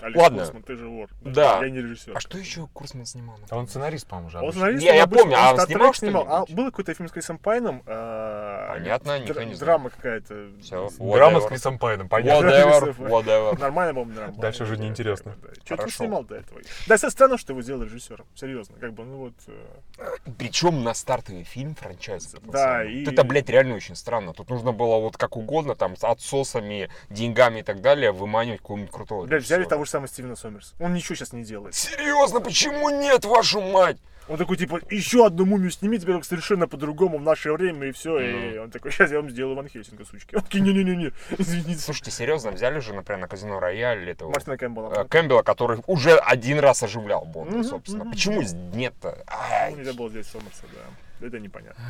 Алекс 0.00 0.20
Ладно. 0.20 0.38
Курцман, 0.42 0.62
ты 0.62 0.76
же 0.76 0.88
вор. 0.88 1.08
Да. 1.22 1.58
Я 1.64 1.70
не 1.70 1.78
режиссер. 1.78 2.16
А 2.16 2.20
что 2.20 2.38
еще 2.38 2.68
Курсман 2.72 3.04
снимал? 3.04 3.38
А 3.50 3.56
он 3.56 3.66
сценарист, 3.66 4.06
по-моему, 4.06 4.30
же. 4.30 4.38
Он 4.38 4.52
сценарист, 4.52 4.82
Не, 4.82 4.94
я 4.94 5.06
помню, 5.06 5.36
а 5.36 5.54
он 5.54 5.94
снимал 5.94 6.17
снимал. 6.22 6.46
А 6.48 6.52
был 6.54 6.64
какой-то 6.66 6.94
фильм 6.94 7.08
с 7.08 7.12
Крисом 7.12 7.38
Пайном? 7.38 7.82
э, 7.86 8.66
Понятно, 8.68 9.18
никто 9.18 9.42
не 9.42 9.54
знает. 9.54 9.58
Драма 9.58 9.90
какая-то. 9.90 10.50
Все, 10.62 10.88
Драма 10.98 11.40
с 11.40 11.46
Крисом 11.46 11.78
Пайном, 11.78 12.08
понятно. 12.08 12.46
Whatever, 12.46 12.96
whatever. 12.96 13.58
Нормально, 13.58 13.94
по-моему, 13.94 14.14
драма. 14.14 14.34
Дальше 14.38 14.64
уже 14.64 14.76
неинтересно. 14.76 15.36
Что 15.64 15.76
ты 15.76 15.90
снимал 15.90 16.24
до 16.24 16.36
этого? 16.36 16.60
Да, 16.86 16.94
это 16.94 17.10
странно, 17.10 17.38
что 17.38 17.52
его 17.52 17.62
сделали 17.62 17.84
режиссером. 17.86 18.26
Серьезно. 18.34 18.76
Как 18.80 18.92
бы, 18.92 19.04
ну 19.04 19.16
вот... 19.18 19.34
э, 19.46 20.04
Причем 20.38 20.84
на 20.84 20.94
стартовый 20.94 21.44
фильм 21.44 21.74
франчайз. 21.74 22.34
Да, 22.44 22.84
и- 22.84 23.04
Это, 23.04 23.24
блядь, 23.24 23.48
реально 23.48 23.74
очень 23.76 23.96
странно. 23.96 24.32
Тут 24.32 24.50
нужно 24.50 24.72
было 24.72 24.96
вот 24.98 25.16
как 25.16 25.36
угодно, 25.36 25.74
там, 25.74 25.96
с 25.96 26.04
отсосами, 26.04 26.88
деньгами 27.10 27.60
и 27.60 27.62
так 27.62 27.80
далее, 27.80 28.12
выманивать 28.12 28.60
какого-нибудь 28.60 28.90
крутого 28.90 29.26
Блядь, 29.26 29.42
взяли 29.44 29.64
того 29.64 29.84
же 29.84 29.90
самого 29.90 30.08
Стивена 30.08 30.36
Сомерса. 30.36 30.74
Он 30.80 30.94
ничего 30.94 31.14
сейчас 31.14 31.32
не 31.32 31.44
делает. 31.44 31.74
Серьезно, 31.74 32.40
почему 32.40 32.90
нет, 32.90 33.24
вашу 33.24 33.60
мать? 33.60 33.98
Он 34.28 34.36
такой, 34.36 34.56
типа, 34.58 34.80
еще 34.90 35.24
одну 35.26 35.46
мумию 35.46 35.70
сними, 35.70 35.98
теперь 35.98 36.22
совершенно 36.22 36.68
по-другому 36.68 37.18
в 37.18 37.22
наше 37.22 37.52
время, 37.52 37.88
и 37.88 37.92
все. 37.92 38.18
И 38.18 38.58
он 38.58 38.70
такой, 38.70 38.92
сейчас 38.92 39.10
я 39.10 39.20
вам 39.20 39.30
сделаю 39.30 39.56
Ван 39.56 39.68
Хельсинга, 39.68 40.04
сучки. 40.04 40.34
Он 40.34 40.42
такой, 40.42 40.60
не-не-не-не, 40.60 41.12
извините. 41.38 41.80
Слушайте, 41.80 42.10
серьезно, 42.10 42.50
взяли 42.50 42.80
же, 42.80 42.92
например, 42.92 43.20
на 43.22 43.28
Казино 43.28 43.58
Рояль 43.58 44.10
этого 44.10 44.30
Мартина 44.30 44.58
Кэмпбелла. 44.58 44.92
э, 44.92 45.04
Кэмпбелла, 45.08 45.42
который 45.42 45.80
уже 45.86 46.16
один 46.16 46.58
раз 46.60 46.82
оживлял 46.82 47.24
Бонда, 47.24 47.54
Мгм, 47.56 47.64
собственно. 47.64 48.04
мгм. 48.04 48.12
Почему 48.12 48.42
нет-то? 48.74 49.24
Ну, 49.70 49.76
нельзя 49.76 49.92
было 49.94 50.08
взять 50.08 50.26
Сомерса, 50.26 50.64
да. 50.74 51.26
Это 51.26 51.40
непонятно. 51.40 51.82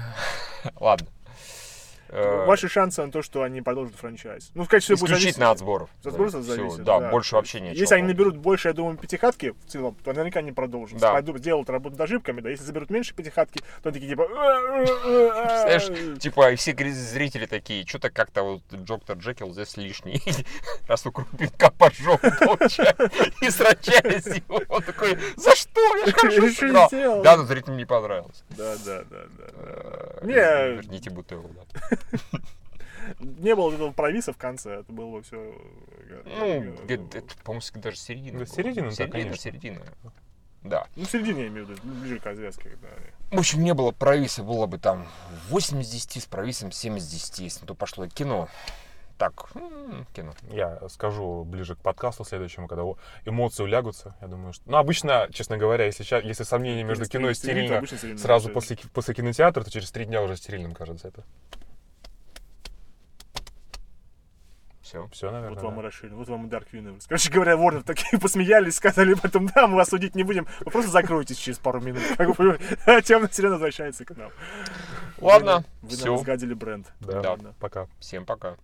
Ладно. 0.80 1.06
Э, 2.10 2.44
Ваши 2.46 2.68
шансы 2.68 3.04
на 3.04 3.10
то, 3.12 3.22
что 3.22 3.42
они 3.42 3.60
продолжат 3.62 3.94
франчайз. 3.96 4.50
Ну, 4.54 4.64
в 4.64 4.68
качестве 4.68 4.96
будет 4.96 5.10
Исключительно 5.10 5.50
от 5.50 5.58
зависеть- 5.58 5.64
сборов. 5.64 5.90
От 6.04 6.12
сбросов 6.12 6.44
Всё, 6.44 6.54
зависит. 6.56 6.84
Да, 6.84 7.10
больше 7.10 7.34
вообще 7.36 7.60
нечего. 7.60 7.80
Если 7.80 7.94
они 7.94 8.06
наберут 8.08 8.36
больше, 8.36 8.68
я 8.68 8.74
думаю, 8.74 8.96
пятихатки 8.96 9.50
в 9.50 9.70
целом, 9.70 9.96
то 10.02 10.12
наверняка 10.12 10.38
они 10.40 10.52
продолжат. 10.52 10.98
Да. 10.98 11.12
Пойдут, 11.12 11.40
делают 11.40 11.68
работу 11.70 11.96
над 11.96 12.00
ошибками, 12.02 12.40
да. 12.40 12.50
Если 12.50 12.64
заберут 12.64 12.90
меньше 12.90 13.14
пятихатки, 13.14 13.60
то 13.82 13.88
они 13.90 13.94
такие 13.94 14.08
типа... 14.10 14.22
«Э, 14.22 14.84
Знаешь, 15.62 16.18
типа, 16.18 16.52
и 16.52 16.56
все 16.56 16.74
зрители 16.92 17.46
такие, 17.46 17.86
что-то 17.86 18.10
как-то 18.10 18.42
вот 18.42 18.62
доктор 18.70 19.16
Джекил 19.18 19.52
здесь 19.52 19.76
лишний. 19.76 20.22
Раз 20.88 21.04
у 21.06 21.12
крупинка 21.12 21.70
по 21.70 21.90
жопу 21.92 22.28
получает 22.40 22.98
и 23.42 23.50
срачались 23.50 24.26
его. 24.26 24.62
Он 24.68 24.82
такой, 24.82 25.18
за 25.36 25.54
что? 25.54 25.67
Я 26.06 26.12
хорошо 26.12 26.42
Я 26.46 26.50
что 26.52 26.60
сыграл». 26.60 26.88
сделал? 26.88 27.22
Да, 27.22 27.36
но 27.36 27.44
зрителям 27.44 27.76
не 27.76 27.84
понравилось. 27.84 28.44
Да, 28.50 28.76
да, 28.84 29.04
да, 29.04 29.24
да. 29.38 29.44
Э, 29.56 30.18
Не. 30.22 30.76
Верните 30.76 31.10
бутылку, 31.10 31.50
да. 31.54 32.38
Не 33.20 33.54
было 33.54 33.72
этого 33.72 33.90
провиса 33.92 34.32
в 34.32 34.36
конце, 34.36 34.80
это 34.80 34.92
было 34.92 35.22
все... 35.22 35.54
Ну, 36.26 36.74
где-то, 36.84 37.18
это, 37.18 37.34
по-моему, 37.42 37.62
даже 37.80 37.96
середина. 37.96 38.40
Да, 38.40 38.44
была. 38.44 38.54
середина, 38.54 38.86
да, 38.88 38.92
Середина, 38.94 39.12
конечно. 39.12 39.36
середина. 39.42 39.80
Да. 40.62 40.86
Ну, 40.96 41.04
в 41.04 41.10
середине, 41.10 41.42
я 41.42 41.48
имею 41.48 41.66
в 41.66 41.70
виду, 41.70 41.80
ближе 41.84 42.18
к 42.18 42.24
развязке. 42.26 42.76
Да. 42.82 42.88
В 43.36 43.38
общем, 43.40 43.62
не 43.62 43.72
было 43.74 43.92
провиса, 43.92 44.42
было 44.42 44.66
бы 44.66 44.78
там 44.78 45.06
8 45.48 45.80
из 45.80 45.88
10 45.90 46.22
с 46.22 46.26
провисом 46.26 46.72
7 46.72 46.98
из 46.98 47.08
10, 47.08 47.38
если 47.38 47.64
то 47.66 47.74
пошло 47.74 48.06
кино. 48.08 48.48
Так, 49.18 49.46
кино. 50.12 50.32
Я 50.50 50.88
скажу 50.88 51.42
ближе 51.44 51.74
к 51.74 51.78
подкасту 51.78 52.24
следующему, 52.24 52.68
когда 52.68 52.84
эмоции 53.24 53.64
улягутся. 53.64 54.14
Я 54.20 54.28
думаю, 54.28 54.52
что... 54.52 54.70
Ну, 54.70 54.76
обычно, 54.76 55.28
честно 55.32 55.58
говоря, 55.58 55.86
если, 55.86 56.04
если 56.24 56.44
сомнение 56.44 56.84
между 56.84 57.04
кино 57.06 57.28
и 57.28 57.34
Стерильно, 57.34 57.84
стерильно 57.84 58.18
сразу 58.18 58.48
после, 58.48 58.76
после 58.94 59.14
кинотеатра, 59.14 59.64
то 59.64 59.70
через 59.70 59.90
три 59.90 60.04
дня 60.04 60.22
уже 60.22 60.36
стерильным 60.36 60.72
кажется 60.72 61.08
это. 61.08 61.24
Все. 64.88 65.06
Все, 65.12 65.30
наверное. 65.30 65.56
Вот 65.56 65.62
вам 65.64 65.74
да. 65.74 65.80
и 65.80 65.84
расширили, 65.84 66.14
вот 66.14 66.28
вам 66.28 66.46
и 66.46 66.48
Dark 66.48 66.66
Universe. 66.72 67.04
Короче 67.08 67.30
говоря, 67.30 67.54
Warner 67.54 67.82
такие 67.82 68.18
посмеялись, 68.20 68.76
сказали 68.76 69.14
потом, 69.14 69.48
да, 69.48 69.66
мы 69.66 69.74
вас 69.76 69.88
судить 69.88 70.14
не 70.14 70.22
будем, 70.22 70.46
вы 70.60 70.70
просто 70.70 70.90
закройтесь 70.90 71.36
через 71.36 71.58
пару 71.58 71.80
минут. 71.80 72.02
Как 72.16 72.34
бы, 72.36 72.58
темная 73.02 73.28
вселенная 73.28 73.56
возвращается 73.56 74.04
к 74.04 74.16
нам. 74.16 74.30
Ладно, 75.18 75.64
Вы, 75.82 75.88
вы 75.88 75.96
всё. 75.96 76.06
нам 76.06 76.18
сгадили 76.18 76.54
бренд. 76.54 76.86
Да, 77.00 77.36
Да. 77.36 77.54
пока. 77.60 77.88
Всем 77.98 78.24
пока. 78.24 78.56